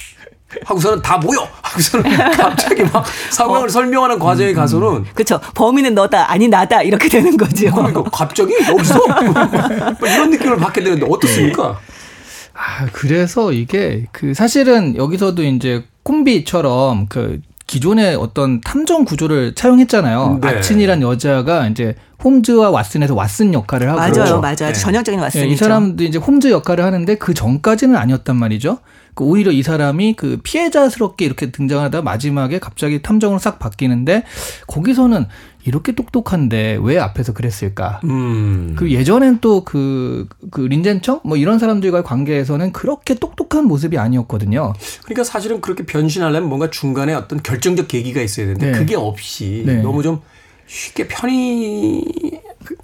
하고서는 0.66 1.02
다 1.02 1.18
모여. 1.18 1.48
하고서는 1.62 2.10
갑자기 2.36 2.84
막 2.84 3.06
상황을 3.32 3.70
설명하는 3.70 4.18
과정에 4.20 4.54
가서는 4.54 5.06
그렇죠. 5.14 5.40
범인은 5.56 5.94
너다 5.96 6.30
아니 6.32 6.48
나다 6.48 6.82
이렇게 6.84 7.10
되는 7.10 7.36
거죠. 7.36 7.72
그러니까 7.72 8.04
갑자기 8.04 8.54
여기서 8.68 8.98
뭐 10.00 10.08
이런 10.08 10.30
느낌을 10.30 10.58
받게 10.58 10.84
되는데 10.84 11.06
어떻습니까? 11.10 11.80
아, 12.54 12.86
그래서 12.92 13.52
이게 13.52 14.08
그 14.12 14.34
사실은 14.34 14.96
여기서도 14.96 15.44
이제 15.44 15.84
콤비처럼 16.04 17.08
그 17.08 17.40
기존의 17.68 18.16
어떤 18.16 18.62
탐정 18.62 19.04
구조를 19.04 19.54
차용했잖아요. 19.54 20.40
네. 20.42 20.48
아친이란 20.48 21.02
여자가 21.02 21.68
이제 21.68 21.96
홈즈와 22.24 22.72
왓슨에서 22.72 23.10
왓슨 23.10 23.54
역할을 23.54 23.90
하고 23.90 24.00
맞아요, 24.00 24.40
맞아요. 24.40 24.56
네. 24.56 24.74
전형적인 24.74 25.20
예, 25.20 25.26
왓슨이죠. 25.26 25.48
이 25.48 25.56
사람도 25.58 26.04
이제 26.04 26.18
홈즈 26.18 26.50
역할을 26.50 26.84
하는데 26.86 27.16
그 27.16 27.34
전까지는 27.34 27.96
아니었단 27.98 28.38
말이죠. 28.38 28.80
그 29.18 29.24
오히려 29.24 29.52
이 29.52 29.64
사람이 29.64 30.14
그 30.14 30.38
피해자스럽게 30.44 31.26
이렇게 31.26 31.52
등장하다 31.52 32.04
마지막에 32.04 32.60
갑자기 32.60 33.02
탐정으로 33.02 33.40
싹 33.40 33.58
바뀌는데 33.58 34.24
거기서는 34.68 35.26
이렇게 35.66 35.92
똑똑한데 35.92 36.78
왜 36.82 37.00
앞에서 37.00 37.34
그랬을까? 37.34 38.00
음. 38.04 38.76
그 38.78 38.92
예전엔 38.92 39.40
또그그 39.40 40.62
린젠청 40.70 41.22
뭐 41.26 41.36
이런 41.36 41.58
사람들과의 41.58 42.04
관계에서는 42.04 42.72
그렇게 42.72 43.16
똑똑한 43.16 43.66
모습이 43.66 43.98
아니었거든요. 43.98 44.74
그러니까 45.04 45.24
사실은 45.24 45.62
그렇게 45.62 45.86
변신하려면 45.86 46.48
뭔가 46.48 46.70
중간에 46.70 47.16
어떤 47.16 47.42
결정적 47.42 47.88
계기가 47.88 48.22
있어야 48.22 48.46
되는데 48.46 48.72
네. 48.72 48.78
그게 48.78 48.96
없이 48.96 49.64
네. 49.66 49.82
너무 49.82 50.04
좀 50.04 50.22
쉽게 50.68 51.08
편히 51.08 52.04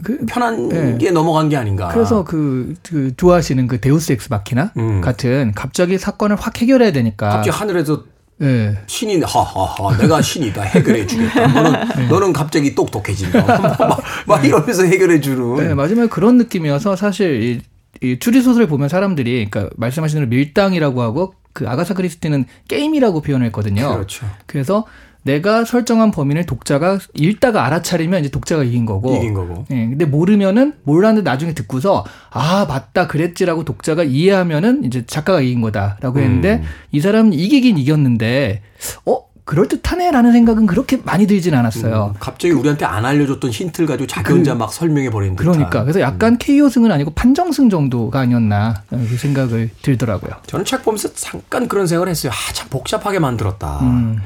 그- 0.03 0.25
편한 0.25 0.69
네. 0.69 0.97
게 0.97 1.11
넘어간 1.11 1.49
게 1.49 1.57
아닌가. 1.57 1.87
그래서 1.89 2.23
그, 2.23 2.73
그 2.83 3.15
좋아하시는 3.15 3.67
그 3.67 3.79
데우스 3.79 4.11
엑스 4.11 4.27
마키나 4.29 4.71
음. 4.77 5.01
같은 5.01 5.51
갑자기 5.55 5.97
사건을 5.97 6.35
확 6.37 6.59
해결해야 6.61 6.91
되니까 6.91 7.29
갑자기 7.29 7.49
하늘에서 7.49 8.03
예. 8.41 8.77
신이 8.87 9.21
하하하 9.21 9.95
내가 9.97 10.21
신이다 10.21 10.61
해결해 10.63 11.05
주겠다. 11.05 11.47
너는 11.53 12.09
너는 12.09 12.33
갑자기 12.33 12.73
똑똑해진다. 12.75 13.45
막, 13.77 14.03
막 14.27 14.45
이러면서 14.45 14.83
해결해 14.83 15.21
주는. 15.21 15.55
네, 15.55 15.73
마지막에 15.73 16.07
그런 16.09 16.37
느낌이어서 16.37 16.95
사실 16.95 17.41
이, 17.43 17.61
이 18.01 18.19
추리 18.19 18.41
소설을 18.41 18.67
보면 18.67 18.89
사람들이 18.89 19.47
그러니까 19.49 19.73
말씀하신 19.77 20.17
대로 20.19 20.27
밀당이라고 20.29 21.01
하고 21.01 21.35
그 21.53 21.69
아가사 21.69 21.93
크리스티는 21.93 22.45
게임이라고 22.67 23.21
표현을 23.21 23.45
했거든요. 23.47 23.93
그렇죠. 23.93 24.25
그래서 24.47 24.85
내가 25.23 25.65
설정한 25.65 26.11
범인을 26.11 26.45
독자가 26.45 26.99
읽다가 27.13 27.65
알아차리면 27.65 28.21
이제 28.21 28.29
독자가 28.29 28.63
이긴 28.63 28.85
거고. 28.85 29.15
이긴 29.15 29.33
거고. 29.33 29.65
예, 29.71 29.87
근데 29.87 30.05
모르면은 30.05 30.73
몰랐는데 30.83 31.29
나중에 31.29 31.53
듣고서 31.53 32.05
아 32.29 32.65
맞다 32.67 33.07
그랬지라고 33.07 33.63
독자가 33.63 34.03
이해하면은 34.03 34.83
이제 34.83 35.05
작가가 35.05 35.41
이긴 35.41 35.61
거다라고 35.61 36.19
했는데 36.19 36.55
음. 36.55 36.63
이 36.91 36.99
사람은 36.99 37.33
이기긴 37.33 37.77
이겼는데 37.77 38.61
어 39.05 39.23
그럴 39.45 39.67
듯하네라는 39.67 40.31
생각은 40.31 40.65
그렇게 40.67 40.99
많이 41.03 41.27
들진 41.27 41.53
않았어요. 41.53 42.15
갑자기 42.19 42.53
우리한테 42.53 42.85
안 42.85 43.05
알려줬던 43.05 43.51
힌트를 43.51 43.87
가지고 43.87 44.07
자기 44.07 44.31
혼자 44.31 44.55
막 44.55 44.71
설명해 44.71 45.09
버리는 45.09 45.35
듯한. 45.35 45.51
그러니까 45.53 45.83
그래서 45.83 45.99
약간 45.99 46.37
KO승은 46.37 46.91
아니고 46.91 47.11
판정승 47.11 47.69
정도가 47.69 48.21
아니었나 48.21 48.83
그 48.89 49.17
생각을 49.17 49.69
들더라고요. 49.81 50.31
저는 50.47 50.63
책 50.63 50.83
보면서 50.83 51.13
잠깐 51.13 51.67
그런 51.67 51.87
생각을 51.87 52.07
했어요. 52.07 52.31
아, 52.31 52.53
참 52.53 52.69
복잡하게 52.69 53.19
만들었다. 53.19 53.79
음. 53.81 54.21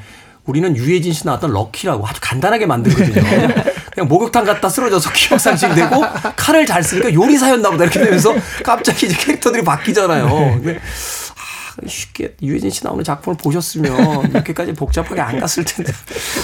우리는 0.48 0.76
유해진 0.76 1.14
씨 1.14 1.26
나왔던 1.26 1.52
럭키라고 1.52 2.08
아주 2.08 2.20
간단하게 2.22 2.66
만들거든요. 2.66 3.22
그냥 3.94 4.08
목욕탕 4.08 4.46
갔다 4.46 4.70
쓰러져서 4.70 5.12
기억상실되고 5.12 6.04
칼을 6.36 6.66
잘 6.66 6.84
쓰니까 6.84 7.14
요리사였나 7.14 7.70
보다 7.72 7.84
이렇게 7.84 8.00
되면서 8.00 8.34
갑자기 8.64 9.08
이제 9.08 9.16
캐릭터들이 9.16 9.64
바뀌잖아요. 9.64 10.60
근데 10.62 10.80
아, 11.78 11.88
쉽게 11.88 12.36
유해진 12.42 12.70
씨 12.70 12.84
나오는 12.84 13.04
작품을 13.04 13.38
보셨으면 13.38 14.30
이렇게까지 14.32 14.74
복잡하게 14.74 15.22
안 15.22 15.40
갔을 15.40 15.64
텐데. 15.64 15.92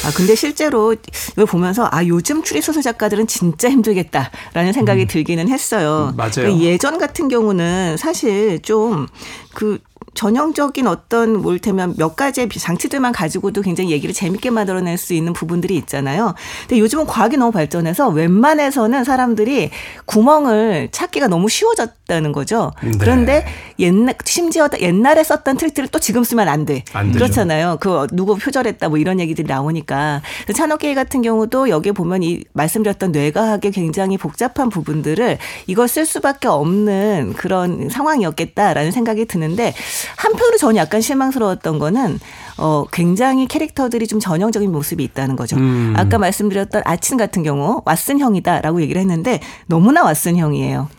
아 0.05 0.11
근데 0.15 0.35
실제로 0.35 0.93
이걸 1.31 1.45
보면서 1.45 1.87
아 1.91 2.05
요즘 2.05 2.43
추리 2.43 2.61
소설 2.61 2.83
작가들은 2.83 3.27
진짜 3.27 3.69
힘들겠다라는 3.69 4.73
생각이 4.73 5.05
들기는 5.07 5.47
했어요. 5.49 6.09
음, 6.11 6.17
맞아요. 6.17 6.31
그 6.35 6.59
예전 6.59 6.97
같은 6.97 7.27
경우는 7.29 7.97
사실 7.97 8.61
좀그 8.61 9.79
전형적인 10.13 10.87
어떤 10.87 11.41
뭘 11.41 11.59
테면 11.59 11.95
몇 11.97 12.15
가지의 12.15 12.49
장치들만 12.49 13.11
가지고도 13.13 13.61
굉장히 13.61 13.91
얘기를 13.91 14.13
재밌게 14.13 14.49
만들어낼 14.49 14.97
수 14.97 15.13
있는 15.13 15.33
부분들이 15.33 15.75
있잖아요. 15.77 16.35
근데 16.61 16.79
요즘은 16.79 17.05
과학이 17.05 17.37
너무 17.37 17.51
발전해서 17.51 18.09
웬만해서는 18.09 19.03
사람들이 19.03 19.71
구멍을 20.05 20.89
찾기가 20.91 21.27
너무 21.27 21.49
쉬워졌다는 21.49 22.31
거죠. 22.31 22.71
네. 22.83 22.91
그런데 22.99 23.45
옛날 23.79 24.15
심지어 24.25 24.69
옛날에 24.79 25.23
썼던 25.23 25.57
트릭들을 25.57 25.89
또 25.89 25.99
지금 25.99 26.23
쓰면 26.23 26.47
안 26.47 26.65
돼. 26.65 26.83
안. 26.93 27.11
그렇잖아요. 27.11 27.77
그 27.79 28.07
누구 28.11 28.37
표절했다 28.37 28.89
뭐 28.89 28.97
이런 28.97 29.19
얘기들이 29.19 29.47
나오니까 29.47 30.21
찬호게이 30.53 30.95
같은 30.95 31.21
경우도 31.21 31.69
여기에 31.69 31.93
보면 31.93 32.23
이 32.23 32.43
말씀드렸던 32.53 33.11
뇌과학의 33.11 33.71
굉장히 33.71 34.17
복잡한 34.17 34.69
부분들을 34.69 35.37
이걸 35.67 35.87
쓸 35.87 36.05
수밖에 36.05 36.47
없는 36.47 37.33
그런 37.33 37.89
상황이었겠다라는 37.89 38.91
생각이 38.91 39.25
드는데 39.25 39.73
한편으로 40.15 40.57
저는 40.57 40.75
약간 40.77 41.01
실망스러웠던 41.01 41.79
거는 41.79 42.19
어 42.57 42.85
굉장히 42.91 43.47
캐릭터들이 43.47 44.07
좀 44.07 44.19
전형적인 44.19 44.71
모습이 44.71 45.03
있다는 45.03 45.35
거죠. 45.35 45.55
음. 45.57 45.93
아까 45.97 46.17
말씀드렸던 46.17 46.83
아친 46.85 47.17
같은 47.17 47.43
경우 47.43 47.81
왓슨 47.83 48.19
형이다라고 48.19 48.81
얘기를 48.81 48.99
했는데 49.01 49.39
너무나 49.67 50.03
왓슨 50.03 50.37
형이에요. 50.37 50.89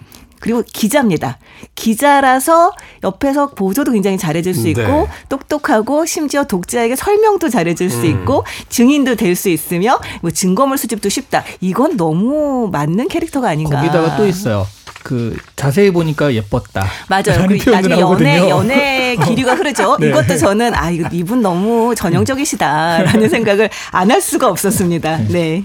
그리고 0.40 0.62
기자입니다. 0.66 1.38
기자라서 1.74 2.72
옆에서 3.02 3.50
보조도 3.50 3.92
굉장히 3.92 4.18
잘해줄 4.18 4.52
수 4.54 4.68
있고 4.68 4.82
네. 4.82 5.06
똑똑하고 5.30 6.04
심지어 6.04 6.44
독자에게 6.44 6.96
설명도 6.96 7.48
잘해줄 7.48 7.88
수 7.88 8.04
있고 8.04 8.44
증인도 8.68 9.14
될 9.16 9.34
수 9.36 9.48
있으며 9.48 9.98
뭐 10.20 10.30
증거물 10.30 10.76
수집도 10.76 11.08
쉽다. 11.08 11.44
이건 11.60 11.96
너무 11.96 12.68
맞는 12.70 13.08
캐릭터가 13.08 13.48
아닌가. 13.48 13.76
거기다가 13.80 14.16
또 14.16 14.26
있어요. 14.26 14.66
그 15.04 15.36
자세히 15.54 15.90
보니까 15.92 16.32
예뻤다. 16.34 16.84
맞아요. 17.08 17.46
그 17.62 17.68
나중에. 17.70 18.00
연애 18.00 18.48
연애 18.48 19.16
기류가 19.16 19.54
흐르죠. 19.54 19.98
네. 20.00 20.08
이것도 20.08 20.36
저는 20.38 20.74
아 20.74 20.90
이거 20.90 21.08
이분 21.12 21.42
너무 21.42 21.94
전형적이시다라는 21.94 23.28
생각을 23.30 23.68
안 23.92 24.10
할 24.10 24.20
수가 24.22 24.48
없었습니다. 24.48 25.18
네. 25.28 25.64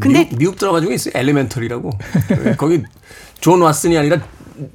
근데 0.00 0.24
미국, 0.24 0.38
미국 0.38 0.56
드라마 0.56 0.80
중에 0.80 0.94
있어요. 0.94 1.12
엘리멘터리라고. 1.14 1.90
거기 2.56 2.82
존 3.40 3.60
왓슨이 3.60 3.96
아니라 3.98 4.18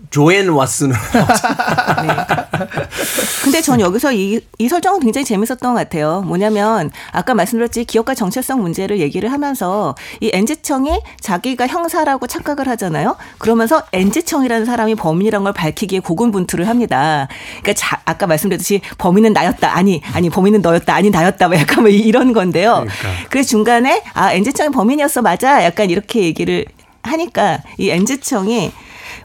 조앤 0.09 0.47
왓슨. 0.47 0.93
근데 3.43 3.61
전 3.61 3.79
여기서 3.79 4.11
이, 4.13 4.39
이 4.57 4.67
설정은 4.67 4.99
굉장히 4.99 5.25
재밌었던 5.25 5.59
것 5.59 5.73
같아요. 5.73 6.21
뭐냐면 6.21 6.91
아까 7.11 7.33
말씀드렸지 7.33 7.85
기억과 7.85 8.13
정체성 8.13 8.61
문제를 8.61 8.99
얘기를 8.99 9.31
하면서 9.31 9.95
이 10.19 10.29
옌즈청이 10.33 10.99
자기가 11.19 11.67
형사라고 11.67 12.27
착각을 12.27 12.67
하잖아요. 12.69 13.15
그러면서 13.37 13.83
옌즈청이라는 13.93 14.65
사람이 14.65 14.95
범인이라는 14.95 15.43
걸 15.43 15.53
밝히기에 15.53 15.99
고군분투를 15.99 16.67
합니다. 16.67 17.27
그러니까 17.61 17.73
자, 17.73 18.01
아까 18.05 18.27
말씀드렸듯이 18.27 18.81
범인은 18.97 19.33
나였다. 19.33 19.75
아니 19.75 20.01
아니 20.13 20.29
범인은 20.29 20.61
너였다. 20.61 20.95
아니 20.95 21.09
나였다. 21.09 21.47
뭐 21.47 21.57
약간 21.57 21.83
뭐 21.83 21.89
이런 21.89 22.33
건데요. 22.33 22.73
그러니까. 22.73 23.09
그래서 23.29 23.49
중간에 23.49 24.03
아 24.13 24.33
옌즈청이 24.33 24.71
범인이었어 24.71 25.21
맞아. 25.21 25.63
약간 25.63 25.89
이렇게 25.89 26.23
얘기를 26.23 26.65
하니까 27.03 27.59
이 27.77 27.89
옌즈청이 27.89 28.71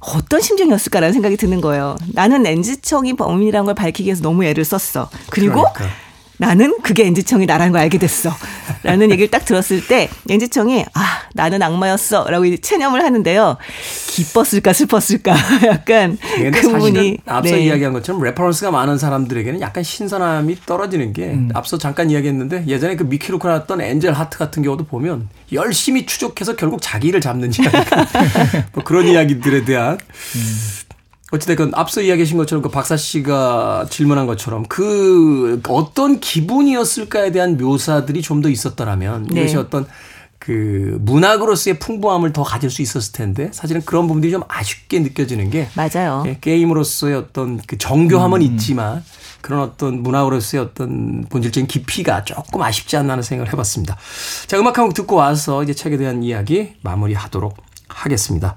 어떤 0.01 0.41
심정이었을까라는 0.41 1.13
생각이 1.13 1.37
드는 1.37 1.61
거예요. 1.61 1.97
나는 2.13 2.47
옌즈청이 2.47 3.15
범인이라는 3.15 3.67
걸 3.67 3.75
밝히기 3.75 4.05
위해서 4.05 4.23
너무 4.23 4.45
애를 4.45 4.65
썼어. 4.65 5.09
그리고 5.31 5.65
그러니까. 5.73 5.85
나는 6.41 6.75
그게 6.83 7.05
옌즈청이 7.05 7.45
나라는 7.45 7.73
걸 7.73 7.83
알게 7.83 7.99
됐어. 7.99 8.35
라는 8.83 9.11
얘기를 9.11 9.31
딱 9.31 9.45
들었을 9.45 9.87
때 9.87 10.09
옌즈청이 10.31 10.87
아 10.95 11.21
나는 11.35 11.61
악마였어 11.61 12.31
라고 12.31 12.47
이제 12.47 12.57
체념을 12.57 13.05
하는데요. 13.05 13.59
기뻤을까 14.07 14.73
슬펐을까 14.73 15.37
약간 15.69 16.17
그분이 16.55 17.19
앞서 17.27 17.55
네. 17.55 17.65
이야기한 17.67 17.93
것처럼 17.93 18.23
reference가 18.23 18.71
많은 18.71 18.97
사람들에게는 18.97 19.61
약간 19.61 19.85
신선함이 19.85 20.61
떨어지는 20.65 21.13
게 21.13 21.27
음. 21.27 21.51
앞서 21.53 21.77
잠깐 21.77 22.11
이야기했는데 22.11 22.65
예전에 22.67 22.97
그 22.97 23.05
미키 23.05 23.31
루크 23.33 23.47
나왔던 23.47 23.83
엔젤 23.83 24.15
하트 24.15 24.39
같은 24.39 24.63
경우도 24.63 24.85
보면 24.85 25.29
열심히 25.53 26.07
추적해서 26.07 26.57
결국 26.57 26.81
자기를 26.81 27.21
잡는지 27.21 27.61
아닐까 27.69 28.07
뭐 28.73 28.83
그런 28.83 29.07
이야기들에 29.07 29.67
대한 29.67 29.99
어찌됐건 31.31 31.73
앞서 31.75 32.01
이야기하신 32.03 32.37
것처럼 32.39 32.63
그 32.63 32.69
박사 32.69 32.97
씨가 32.97 33.87
질문한 33.89 34.27
것처럼 34.27 34.65
그 34.67 35.61
어떤 35.69 36.19
기분이었을까에 36.21 37.31
대한 37.33 37.57
묘사들이 37.57 38.21
좀 38.23 38.41
더 38.41 38.49
있었더라면 38.49 39.27
네. 39.31 39.41
이것이 39.43 39.57
어떤 39.57 39.87
그 40.39 40.97
문학으로서의 41.03 41.79
풍부함을 41.79 42.33
더 42.33 42.43
가질 42.43 42.71
수 42.71 42.81
있었을 42.81 43.13
텐데 43.13 43.51
사실은 43.53 43.83
그런 43.85 44.07
부분들이 44.07 44.33
좀 44.33 44.43
아쉽게 44.49 45.01
느껴지는 45.01 45.51
게 45.51 45.69
맞아요. 45.75 46.23
예, 46.27 46.39
게임으로서의 46.41 47.15
어떤 47.15 47.61
그 47.67 47.77
정교함은 47.77 48.41
있지만 48.43 49.05
그런 49.43 49.61
어떤 49.61 50.03
문학으로서의 50.03 50.63
어떤 50.65 51.27
본질적인 51.29 51.67
깊이가 51.67 52.25
조금 52.25 52.63
아쉽지 52.63 52.97
않나 52.97 53.13
하는 53.13 53.23
생각을 53.23 53.53
해봤습니다. 53.53 53.99
자, 54.47 54.59
음악 54.59 54.79
한 54.79 54.87
곡 54.87 54.95
듣고 54.95 55.17
와서 55.17 55.63
이제 55.63 55.75
책에 55.75 55.99
대한 55.99 56.23
이야기 56.23 56.73
마무리하도록 56.83 57.55
하겠습니다. 57.89 58.57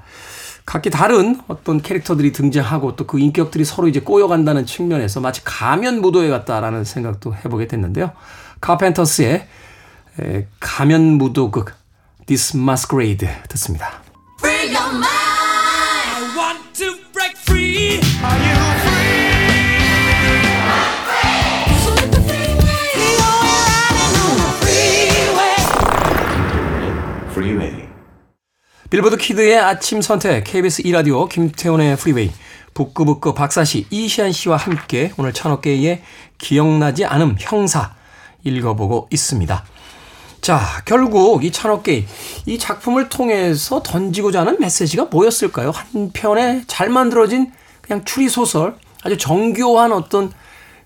각기 0.65 0.89
다른 0.89 1.39
어떤 1.47 1.81
캐릭터들이 1.81 2.31
등장하고 2.31 2.95
또 2.95 3.05
그 3.05 3.19
인격들이 3.19 3.65
서로 3.65 3.87
이제 3.87 3.99
꼬여간다는 3.99 4.65
측면에서 4.65 5.19
마치 5.19 5.43
가면 5.43 6.01
무도회 6.01 6.29
같다라는 6.29 6.83
생각도 6.85 7.35
해보게 7.35 7.67
됐는데요. 7.67 8.11
카펜터스의 8.61 9.47
에, 10.21 10.47
가면 10.59 11.01
무도극 11.17 11.73
This 12.25 12.55
Masquerade 12.57 13.27
듣습니다. 13.49 14.01
빌보드 28.93 29.17
키드의 29.17 29.57
아침 29.57 30.03
선택 30.03 30.43
KBS 30.43 30.83
2라디오 30.83 31.27
김태훈의 31.27 31.97
프리웨이 31.97 32.29
북끄북끄 32.75 33.33
박사씨 33.33 33.87
이시한 33.89 34.31
씨와 34.31 34.55
함께 34.55 35.11
오늘 35.17 35.33
찬호께이의 35.33 36.03
기억나지 36.37 37.03
않음 37.03 37.35
형사 37.39 37.95
읽어보고 38.43 39.07
있습니다. 39.09 39.65
자, 40.41 40.61
결국 40.85 41.43
이 41.43 41.51
찬호께이 41.51 42.05
이 42.45 42.59
작품을 42.59 43.09
통해서 43.09 43.81
던지고자 43.81 44.41
하는 44.41 44.59
메시지가 44.59 45.05
뭐였을까요? 45.05 45.71
한편에 45.71 46.61
잘 46.67 46.89
만들어진 46.89 47.51
그냥 47.81 48.05
추리소설, 48.05 48.75
아주 49.03 49.17
정교한 49.17 49.91
어떤 49.91 50.31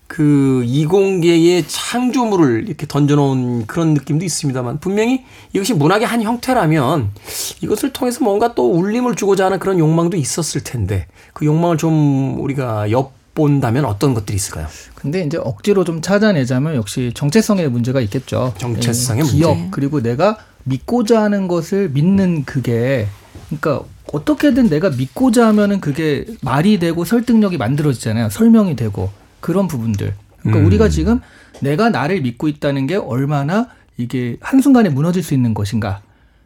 그 0.08 0.64
이공계의 0.66 1.64
창조물을 1.68 2.66
이렇게 2.66 2.86
던져놓은 2.86 3.66
그런 3.66 3.92
느낌도 3.92 4.24
있습니다만 4.24 4.80
분명히 4.80 5.24
이것이 5.52 5.74
문학의 5.74 6.06
한 6.06 6.22
형태라면 6.22 7.10
이것을 7.60 7.92
통해서 7.92 8.24
뭔가 8.24 8.54
또 8.54 8.72
울림을 8.72 9.14
주고자 9.14 9.44
하는 9.44 9.58
그런 9.58 9.78
욕망도 9.78 10.16
있었을 10.16 10.64
텐데 10.64 11.06
그 11.34 11.44
욕망을 11.44 11.76
좀 11.76 12.40
우리가 12.40 12.90
엿본다면 12.90 13.84
어떤 13.84 14.14
것들이 14.14 14.34
있을까요? 14.34 14.66
근데 14.94 15.22
이제 15.22 15.36
억지로 15.36 15.84
좀 15.84 16.00
찾아내자면 16.00 16.74
역시 16.74 17.12
정체성의 17.14 17.68
문제가 17.68 18.00
있겠죠. 18.00 18.54
정체성의 18.56 19.24
예, 19.26 19.30
기업 19.30 19.56
문제. 19.56 19.70
그리고 19.70 20.00
내가 20.02 20.38
믿고자 20.64 21.22
하는 21.22 21.48
것을 21.48 21.90
믿는 21.90 22.44
그게 22.46 23.06
그러니까 23.48 23.84
어떻게든 24.10 24.70
내가 24.70 24.88
믿고자 24.88 25.46
하면은 25.48 25.80
그게 25.80 26.24
말이 26.40 26.78
되고 26.78 27.04
설득력이 27.04 27.58
만들어지잖아요. 27.58 28.30
설명이 28.30 28.74
되고 28.74 29.10
그런 29.40 29.68
부분들. 29.68 30.14
그러니까 30.40 30.60
음. 30.60 30.66
우리가 30.66 30.88
지금 30.88 31.20
내가 31.60 31.90
나를 31.90 32.20
믿고 32.22 32.48
있다는 32.48 32.86
게 32.86 32.96
얼마나 32.96 33.68
이게 33.96 34.36
한순간에 34.40 34.88
무너질 34.90 35.22
수 35.22 35.34
있는 35.34 35.54
것인가. 35.54 36.00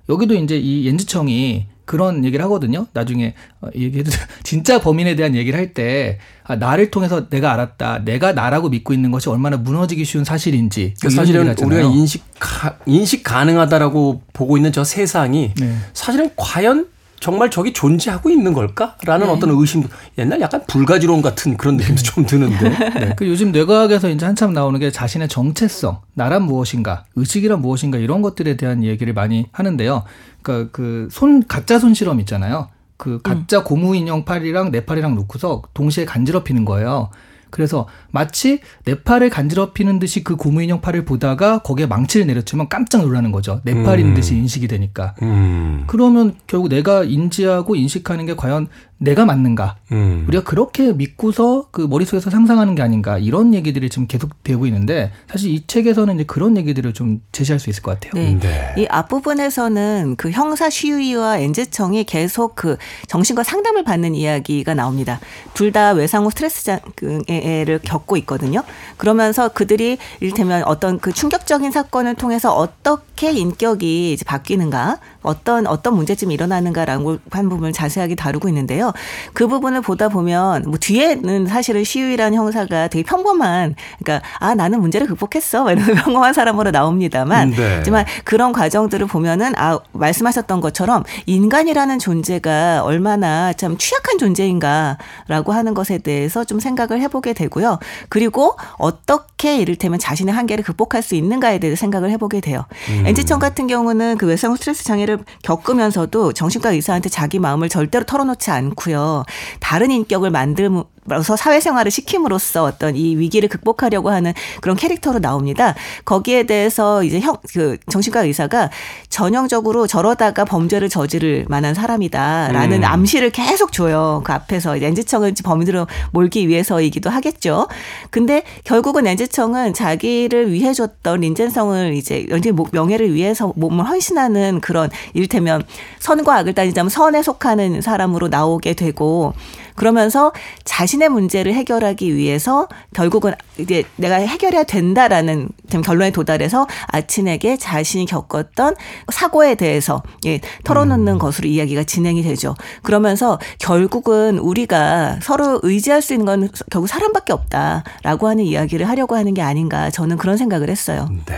여기도 0.08 0.34
이제 0.34 0.56
이 0.58 0.86
옌즈청이 0.86 1.66
그런 1.84 2.24
얘기를 2.24 2.44
하거든요. 2.46 2.86
나중에 2.92 3.34
어, 3.60 3.68
얘기해도 3.74 4.10
진짜 4.44 4.80
범인에 4.80 5.14
대한 5.16 5.34
얘기를 5.34 5.58
할 5.58 5.74
때 5.74 6.18
아, 6.44 6.56
나를 6.56 6.90
통해서 6.90 7.28
내가 7.28 7.52
알았다. 7.52 8.04
내가 8.04 8.32
나라고 8.32 8.68
믿고 8.68 8.92
있는 8.94 9.10
것이 9.10 9.28
얼마나 9.28 9.56
무너지기 9.56 10.04
쉬운 10.04 10.24
사실인지. 10.24 10.94
뭐 11.02 11.10
이런 11.10 11.54
사실은. 11.54 11.66
우리가 11.66 11.82
인식 11.82 12.24
가, 12.38 12.78
인식 12.86 13.22
가능하다라고 13.24 14.22
보고 14.32 14.56
있는 14.56 14.72
저 14.72 14.84
세상이 14.84 15.52
네. 15.58 15.76
사실은 15.92 16.30
과연 16.36 16.86
정말 17.22 17.50
저기 17.50 17.72
존재하고 17.72 18.28
있는 18.30 18.52
걸까라는 18.52 19.26
네. 19.26 19.32
어떤 19.32 19.50
의심 19.50 19.84
옛날 20.18 20.40
약간 20.40 20.62
불가지론 20.66 21.22
같은 21.22 21.56
그런 21.56 21.76
느낌도 21.76 22.02
좀 22.02 22.26
드는데 22.26 22.68
네. 22.98 23.14
그 23.16 23.28
요즘 23.28 23.52
뇌과학에서 23.52 24.10
이제 24.10 24.26
한참 24.26 24.52
나오는 24.52 24.78
게 24.80 24.90
자신의 24.90 25.28
정체성, 25.28 26.00
나란 26.14 26.42
무엇인가, 26.42 27.04
의식이란 27.14 27.62
무엇인가 27.62 27.98
이런 27.98 28.22
것들에 28.22 28.56
대한 28.56 28.82
얘기를 28.82 29.14
많이 29.14 29.46
하는데요. 29.52 30.02
그러니까 30.42 30.70
그 30.72 31.08
손 31.12 31.46
가짜 31.46 31.78
손 31.78 31.94
실험 31.94 32.18
있잖아요. 32.20 32.68
그 32.96 33.20
가짜 33.22 33.62
고무 33.62 33.94
인형 33.96 34.24
팔이랑 34.24 34.70
내 34.72 34.84
팔이랑 34.84 35.14
놓고서 35.14 35.62
동시에 35.74 36.04
간지럽히는 36.04 36.64
거예요. 36.64 37.10
그래서 37.52 37.86
마치 38.10 38.60
내 38.84 39.02
팔을 39.02 39.30
간지럽히는 39.30 39.98
듯이 39.98 40.24
그 40.24 40.36
고무 40.36 40.62
인형 40.62 40.80
팔을 40.80 41.04
보다가 41.04 41.58
거기에 41.58 41.86
망치를 41.86 42.26
내려치면 42.26 42.68
깜짝 42.68 43.02
놀라는 43.02 43.30
거죠. 43.30 43.60
내 43.62 43.80
팔인 43.84 44.14
듯이 44.14 44.34
인식이 44.34 44.66
되니까. 44.66 45.14
음, 45.22 45.84
그러면 45.86 46.34
결국 46.46 46.68
내가 46.68 47.04
인지하고 47.04 47.76
인식하는 47.76 48.26
게 48.26 48.34
과연 48.34 48.68
내가 49.02 49.24
맞는가? 49.24 49.76
음. 49.90 50.24
우리가 50.28 50.44
그렇게 50.44 50.92
믿고서 50.92 51.66
그 51.72 51.80
머릿속에서 51.82 52.30
상상하는 52.30 52.74
게 52.74 52.82
아닌가 52.82 53.18
이런 53.18 53.52
얘기들이 53.52 53.90
지금 53.90 54.06
계속 54.06 54.42
되고 54.44 54.64
있는데 54.66 55.10
사실 55.28 55.50
이 55.50 55.66
책에서는 55.66 56.14
이제 56.14 56.24
그런 56.24 56.56
얘기들을 56.56 56.92
좀 56.92 57.20
제시할 57.32 57.58
수 57.58 57.68
있을 57.68 57.82
것 57.82 57.98
같아요. 57.98 58.12
네. 58.14 58.38
네. 58.38 58.74
이 58.78 58.86
앞부분에서는 58.88 60.14
그 60.16 60.30
형사 60.30 60.70
시위와 60.70 61.38
엔제청이 61.38 62.04
계속 62.04 62.54
그 62.54 62.76
정신과 63.08 63.42
상담을 63.42 63.82
받는 63.84 64.14
이야기가 64.14 64.74
나옵니다. 64.74 65.20
둘 65.54 65.72
다 65.72 65.92
외상후 65.92 66.28
스트레스 66.28 66.64
장애를 66.64 67.80
겪고 67.82 68.18
있거든요. 68.18 68.62
그러면서 68.98 69.48
그들이 69.48 69.96
이를테면 70.20 70.64
어떤 70.64 70.98
그 70.98 71.12
충격적인 71.12 71.70
사건을 71.72 72.14
통해서 72.14 72.54
어떻게 72.54 73.32
인격이 73.32 74.12
이제 74.12 74.22
바뀌는가, 74.26 74.98
어떤 75.22 75.66
어떤 75.66 75.94
문제점이 75.94 76.34
일어나는가라고 76.34 77.18
한 77.30 77.48
부분을 77.48 77.72
자세하게 77.72 78.14
다루고 78.14 78.48
있는데요. 78.48 78.92
그 79.32 79.46
부분을 79.46 79.80
보다 79.80 80.08
보면 80.08 80.64
뭐 80.66 80.78
뒤에는 80.78 81.46
사실은 81.46 81.84
시위라는 81.84 82.36
형사가 82.36 82.88
되게 82.88 83.02
평범한, 83.02 83.74
그러니까 83.98 84.26
아 84.38 84.54
나는 84.54 84.80
문제를 84.80 85.06
극복했어, 85.06 85.64
막 85.64 85.72
이런 85.72 85.84
평범한 85.94 86.32
사람으로 86.32 86.70
나옵니다만, 86.70 87.50
네. 87.50 87.76
하지만 87.78 88.04
그런 88.24 88.52
과정들을 88.52 89.06
보면은 89.06 89.52
아 89.56 89.78
말씀하셨던 89.92 90.60
것처럼 90.60 91.04
인간이라는 91.26 91.98
존재가 91.98 92.82
얼마나 92.84 93.52
참 93.52 93.76
취약한 93.78 94.18
존재인가라고 94.18 95.52
하는 95.52 95.74
것에 95.74 95.98
대해서 95.98 96.44
좀 96.44 96.60
생각을 96.60 97.00
해보게 97.00 97.32
되고요. 97.32 97.78
그리고 98.08 98.56
어떻게 98.78 99.56
이를테면 99.58 99.98
자신의 99.98 100.34
한계를 100.34 100.64
극복할 100.64 101.02
수 101.02 101.14
있는가에 101.14 101.58
대해서 101.58 101.78
생각을 101.78 102.10
해보게 102.10 102.40
돼요. 102.40 102.64
엔지청 103.04 103.38
같은 103.38 103.66
경우는 103.66 104.18
그 104.18 104.26
외상 104.26 104.54
스트레스 104.56 104.84
장애를 104.84 105.11
겪으면서도 105.42 106.32
정신과 106.32 106.72
의사한테 106.72 107.08
자기 107.08 107.38
마음을 107.38 107.68
절대로 107.68 108.04
털어놓지 108.04 108.50
않고요. 108.50 109.24
다른 109.60 109.90
인격을 109.90 110.30
만들 110.30 110.70
어서 111.10 111.34
사회생활을 111.34 111.90
시킴으로써 111.90 112.62
어떤 112.62 112.94
이 112.94 113.16
위기를 113.16 113.48
극복하려고 113.48 114.10
하는 114.10 114.32
그런 114.60 114.76
캐릭터로 114.76 115.18
나옵니다. 115.18 115.74
거기에 116.04 116.44
대해서 116.44 117.02
이제 117.02 117.18
형, 117.18 117.36
그 117.52 117.76
정신과 117.90 118.22
의사가 118.22 118.70
전형적으로 119.08 119.88
저러다가 119.88 120.44
범죄를 120.44 120.88
저지를 120.88 121.44
만한 121.48 121.74
사람이다라는 121.74 122.78
음. 122.78 122.84
암시를 122.84 123.30
계속 123.30 123.72
줘요. 123.72 124.22
그 124.24 124.32
앞에서 124.32 124.76
엔지청을 124.76 125.34
범인으로 125.42 125.88
몰기 126.12 126.46
위해서이기도 126.46 127.10
하겠죠. 127.10 127.66
근데 128.10 128.44
결국은 128.62 129.06
엔지청은 129.06 129.74
자기를 129.74 130.52
위해 130.52 130.72
줬던 130.72 131.20
린젠성을 131.20 131.94
이제 131.94 132.26
명예를 132.70 133.12
위해서 133.12 133.52
몸을 133.56 133.88
헌신하는 133.88 134.60
그런 134.60 134.88
이를테면 135.14 135.64
선과 135.98 136.36
악을 136.38 136.54
따지자면 136.54 136.90
선에 136.90 137.22
속하는 137.22 137.80
사람으로 137.80 138.28
나오게 138.28 138.74
되고 138.74 139.34
그러면서 139.74 140.32
자신의 140.64 141.08
문제를 141.08 141.54
해결하기 141.54 142.14
위해서 142.16 142.68
결국은 142.94 143.34
이제 143.58 143.84
내가 143.96 144.16
해결해야 144.16 144.64
된다라는 144.64 145.48
결론에 145.84 146.10
도달해서 146.10 146.66
아친에게 146.88 147.56
자신이 147.56 148.06
겪었던 148.06 148.74
사고에 149.12 149.54
대해서 149.54 150.02
예, 150.26 150.40
털어놓는 150.64 151.18
것으로 151.18 151.48
이야기가 151.48 151.84
진행이 151.84 152.22
되죠. 152.22 152.54
그러면서 152.82 153.38
결국은 153.58 154.38
우리가 154.38 155.18
서로 155.22 155.60
의지할 155.62 156.02
수 156.02 156.12
있는 156.14 156.26
건 156.26 156.48
결국 156.70 156.88
사람밖에 156.88 157.32
없다라고 157.32 158.28
하는 158.28 158.44
이야기를 158.44 158.88
하려고 158.88 159.16
하는 159.16 159.34
게 159.34 159.42
아닌가 159.42 159.90
저는 159.90 160.16
그런 160.16 160.36
생각을 160.36 160.68
했어요. 160.68 161.08
네. 161.26 161.36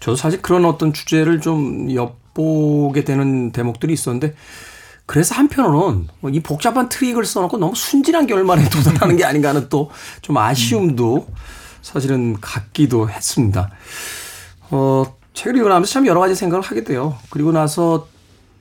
저도 0.00 0.16
사실 0.16 0.42
그런 0.42 0.64
어떤 0.64 0.92
주제를 0.92 1.40
좀 1.40 1.92
엿보게 1.94 3.04
되는 3.04 3.52
대목들이 3.52 3.92
있었는데 3.92 4.34
그래서 5.06 5.34
한편으로는 5.34 6.08
뭐이 6.20 6.40
복잡한 6.40 6.88
트릭을 6.88 7.24
써놓고 7.24 7.58
너무 7.58 7.74
순진한 7.74 8.26
결말에 8.26 8.68
도달하는 8.70 9.16
게 9.16 9.24
아닌가 9.24 9.50
하는 9.50 9.68
또 9.68 9.90
좀 10.22 10.36
아쉬움도 10.38 11.26
사실은 11.82 12.40
갖기도 12.40 13.10
했습니다. 13.10 13.70
어, 14.70 15.04
책을 15.34 15.56
읽고 15.56 15.68
나면서 15.68 15.92
참 15.92 16.06
여러 16.06 16.20
가지 16.20 16.34
생각을 16.34 16.64
하게 16.64 16.84
돼요. 16.84 17.16
그리고 17.30 17.52
나서 17.52 18.06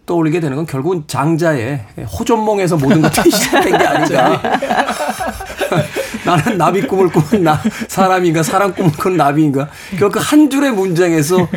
떠올리게 0.05 0.39
되는 0.39 0.57
건 0.57 0.65
결국은 0.65 1.03
장자의 1.07 1.85
호전몽에서 2.19 2.77
모든 2.77 3.01
것들이 3.01 3.29
시작된 3.31 3.77
게 3.77 3.85
아닌가. 3.85 4.41
나는 6.25 6.57
나비 6.57 6.81
꿈을 6.81 7.09
꾸는 7.09 7.43
나, 7.43 7.61
사람인가, 7.87 8.43
사람 8.43 8.73
꿈을 8.73 8.91
꾸는 8.91 9.17
나비인가. 9.17 9.69
결국 9.97 10.19
그한 10.19 10.49
줄의 10.49 10.71
문장에서 10.71 11.47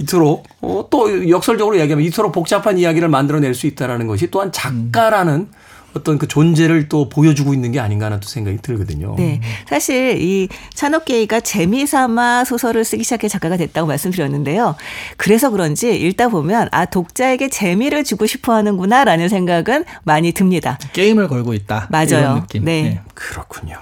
이토록, 0.00 0.46
어, 0.62 0.86
또 0.90 1.28
역설적으로 1.28 1.76
이야기하면 1.76 2.04
이토록 2.06 2.32
복잡한 2.32 2.78
이야기를 2.78 3.08
만들어낼 3.08 3.54
수 3.54 3.66
있다는 3.66 4.06
것이 4.06 4.30
또한 4.30 4.50
작가라는 4.50 5.48
어떤 5.92 6.18
그 6.18 6.28
존재를 6.28 6.88
또 6.88 7.08
보여주고 7.08 7.52
있는 7.52 7.72
게 7.72 7.80
아닌가 7.80 8.06
하는 8.06 8.20
또 8.20 8.28
생각이 8.28 8.58
들거든요. 8.62 9.16
네. 9.18 9.40
사실 9.68 10.20
이 10.20 10.48
찬옥계이가 10.74 11.40
재미삼아 11.40 12.44
소설을 12.44 12.84
쓰기 12.84 13.02
시작해 13.02 13.28
작가가 13.28 13.56
됐다고 13.56 13.88
말씀드렸는데요. 13.88 14.76
그래서 15.16 15.50
그런지 15.50 15.94
읽다 15.94 16.28
보면 16.28 16.68
아, 16.70 16.84
독자에게 16.86 17.48
재미를 17.48 18.04
주고 18.04 18.26
싶어 18.26 18.54
하는구나 18.54 19.04
라는 19.04 19.28
생각은 19.28 19.84
많이 20.04 20.32
듭니다. 20.32 20.78
게임을 20.92 21.28
걸고 21.28 21.54
있다. 21.54 21.88
맞아요. 21.90 22.06
이런 22.08 22.40
느낌. 22.42 22.64
네. 22.64 23.00
그렇군요. 23.14 23.76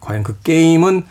과연 0.00 0.22
그 0.22 0.38
게임은 0.40 1.04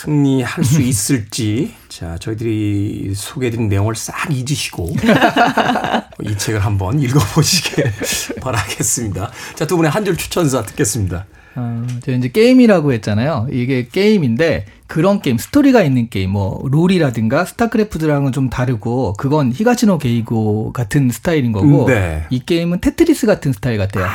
승리할 0.00 0.62
수 0.62 0.82
있을지 0.82 1.74
자 1.88 2.18
저희들이 2.18 3.14
소개해드린 3.14 3.68
내용을 3.68 3.94
싹 3.94 4.30
잊으시고 4.30 4.94
이 6.22 6.36
책을 6.36 6.60
한번 6.64 7.00
읽어보시길 7.00 7.92
바라겠습니다. 8.40 9.30
자 9.54 9.66
두 9.66 9.76
분의 9.76 9.90
한 9.90 10.04
줄 10.04 10.16
추천사 10.16 10.62
듣겠습니다. 10.62 11.26
어, 11.56 11.86
제가 12.02 12.18
이제 12.18 12.28
게임이라고 12.28 12.92
했잖아요. 12.92 13.48
이게 13.50 13.88
게임인데 13.90 14.66
그런 14.86 15.20
게임, 15.22 15.38
스토리가 15.38 15.82
있는 15.82 16.08
게임, 16.10 16.30
뭐 16.30 16.62
롤이라든가 16.70 17.44
스타크래프트랑은 17.46 18.32
좀 18.32 18.50
다르고 18.50 19.14
그건 19.14 19.52
히가시노 19.52 19.98
게이고 19.98 20.72
같은 20.72 21.10
스타일인 21.10 21.52
거고 21.52 21.86
네. 21.86 22.24
이 22.30 22.40
게임은 22.44 22.80
테트리스 22.80 23.26
같은 23.26 23.52
스타일 23.52 23.78
같아요. 23.78 24.06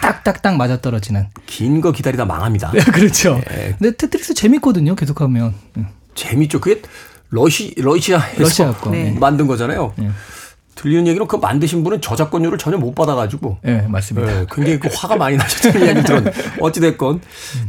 딱딱딱 0.00 0.56
맞아 0.56 0.80
떨어지는. 0.80 1.26
긴 1.46 1.80
거 1.80 1.92
기다리다 1.92 2.24
망합니다. 2.24 2.70
네, 2.72 2.80
그렇죠. 2.92 3.40
네. 3.48 3.74
근데 3.78 3.96
테트리스 3.96 4.34
재밌거든요. 4.34 4.94
계속하면. 4.94 5.54
음. 5.76 5.86
재밌죠. 6.14 6.60
그게 6.60 6.82
러시 7.30 7.74
러시아에서 7.76 8.42
러시아 8.42 8.72
거. 8.72 8.90
네. 8.92 9.16
만든 9.18 9.46
거잖아요. 9.46 9.92
네. 10.80 10.82
들리는 10.82 11.06
얘기는 11.06 11.26
그 11.26 11.36
만드신 11.36 11.84
분은 11.84 12.00
저작권료를 12.00 12.56
전혀 12.58 12.78
못 12.78 12.94
받아가지고 12.94 13.58
네, 13.62 13.82
맞습니다. 13.88 14.26
네, 14.32 14.46
굉장히 14.50 14.78
그 14.80 14.88
화가 14.92 15.16
많이 15.16 15.36
나셨다는 15.36 15.84
이야기 15.86 16.02
들었는데 16.02 16.42
어찌됐건 16.60 17.20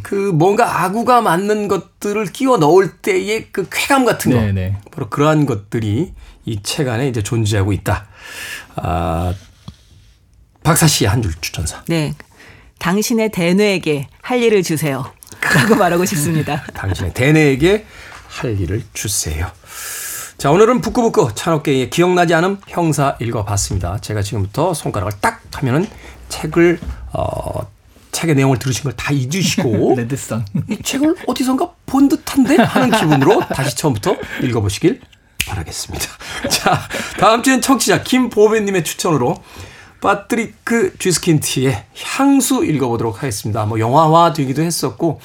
그 0.02 0.16
뭔가 0.16 0.84
아구가 0.84 1.22
맞는 1.22 1.68
것들을 1.68 2.26
끼워 2.28 2.58
넣을 2.58 2.98
때의 2.98 3.48
그 3.52 3.68
쾌감 3.70 4.06
같은 4.06 4.32
거 4.32 4.40
네, 4.40 4.52
네. 4.54 4.78
바로 4.92 5.10
그러한 5.10 5.46
것들이 5.46 6.14
이 6.46 6.60
책 6.64 6.88
안에 6.88 7.08
이제 7.10 7.22
존재하고 7.22 7.72
있다. 7.74 8.08
아, 8.76 9.34
박사 10.64 10.88
씨의 10.88 11.10
한 11.10 11.22
줄 11.22 11.34
추천사. 11.42 11.84
네. 11.88 12.14
당신의 12.80 13.30
대뇌에게 13.32 14.08
할 14.22 14.42
일을 14.42 14.64
주세요. 14.64 15.06
라고 15.54 15.76
말하고 15.76 16.06
싶습니다. 16.06 16.64
당신의 16.74 17.14
대뇌에게 17.14 17.86
할 18.28 18.60
일을 18.60 18.84
주세요. 18.94 19.52
자, 20.42 20.50
오늘은 20.50 20.82
북구북구 20.82 21.36
찬옥계의 21.36 21.92
기억나지 21.92 22.34
않은 22.34 22.58
형사 22.68 23.16
읽어봤습니다. 23.22 24.00
제가 24.00 24.24
지금부터 24.24 24.74
손가락을 24.74 25.14
딱 25.22 25.40
하면은 25.54 25.88
책을, 26.30 26.80
어, 27.14 27.68
책의 28.12 28.34
내용을 28.34 28.58
들으신 28.58 28.86
걸 28.86 28.94
다 28.94 29.14
잊으시고 29.14 29.94
레드선. 30.02 30.44
이 30.68 30.82
책을 30.82 31.16
어디선가 31.28 31.70
본 31.86 32.10
듯한데 32.10 32.56
하는 32.56 32.90
기분으로 32.90 33.42
다시 33.50 33.76
처음부터 33.78 34.16
읽어보시길 34.42 35.02
바라겠습니다. 35.46 36.08
자, 36.50 36.80
다음 37.20 37.44
주엔 37.44 37.62
청취자 37.62 38.02
김보배님의 38.02 38.84
추천으로 38.84 39.44
파트리크 40.02 40.98
쥐스킨트의 40.98 41.86
향수 42.18 42.66
읽어보도록 42.66 43.18
하겠습니다. 43.18 43.68
뭐 43.68 43.80
영화화 43.80 44.34
되기도 44.34 44.64
했었고 44.64 45.22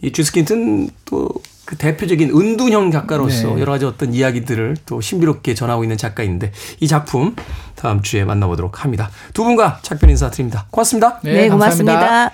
이 0.00 0.12
쥐스킨트는 0.12 0.88
또 1.04 1.28
그 1.66 1.76
대표적인 1.76 2.30
은둔형 2.30 2.92
작가로서 2.92 3.54
네. 3.54 3.60
여러 3.60 3.72
가지 3.72 3.84
어떤 3.84 4.14
이야기들을 4.14 4.76
또 4.86 5.00
신비롭게 5.00 5.54
전하고 5.54 5.82
있는 5.82 5.98
작가인데 5.98 6.52
이 6.80 6.86
작품 6.86 7.34
다음 7.74 8.02
주에 8.02 8.24
만나보도록 8.24 8.84
합니다. 8.84 9.10
두 9.34 9.42
분과 9.44 9.80
작별 9.82 10.08
인사드립니다. 10.10 10.68
고맙습니다. 10.70 11.20
네, 11.22 11.48
고맙습니다. 11.48 12.30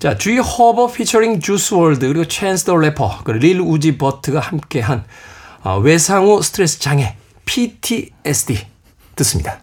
자, 0.00 0.18
G 0.18 0.36
Herbo 0.38 0.88
피처링 0.88 1.38
Juice 1.38 1.74
WRLD 1.74 2.08
그리고 2.08 2.26
Chance 2.26 2.64
the 2.64 2.76
Rapper 2.76 3.20
그리고 3.22 3.40
Lil 3.40 3.60
Uzi 3.60 3.98
Vert가 3.98 4.40
함께한 4.40 5.04
어, 5.62 5.78
외상후 5.78 6.42
스트레스 6.42 6.80
장애 6.80 7.14
PTSD 7.44 8.66
듣습니다. 9.14 9.61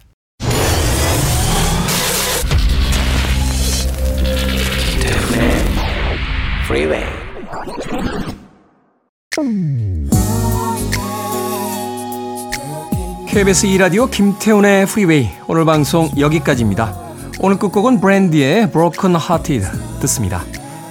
KBS 13.28 13.66
2라디오 13.68 14.10
김태훈의 14.10 14.86
프리웨이 14.86 15.28
오늘 15.48 15.64
방송 15.64 16.10
여기까지입니다. 16.18 16.94
오늘 17.40 17.58
끝곡은 17.58 18.00
브랜디의 18.00 18.70
Broken 18.70 19.16
Hearted 19.16 19.66
듣습니다. 20.00 20.42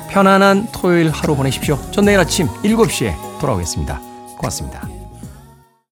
편안한 0.10 0.68
토요일 0.72 1.12
하루 1.12 1.36
보내십시오. 1.36 1.78
전 1.92 2.06
내일 2.06 2.20
아침 2.20 2.48
7시에 2.48 3.14
돌아오겠습니다. 3.40 4.02
고맙습니다. 4.38 4.99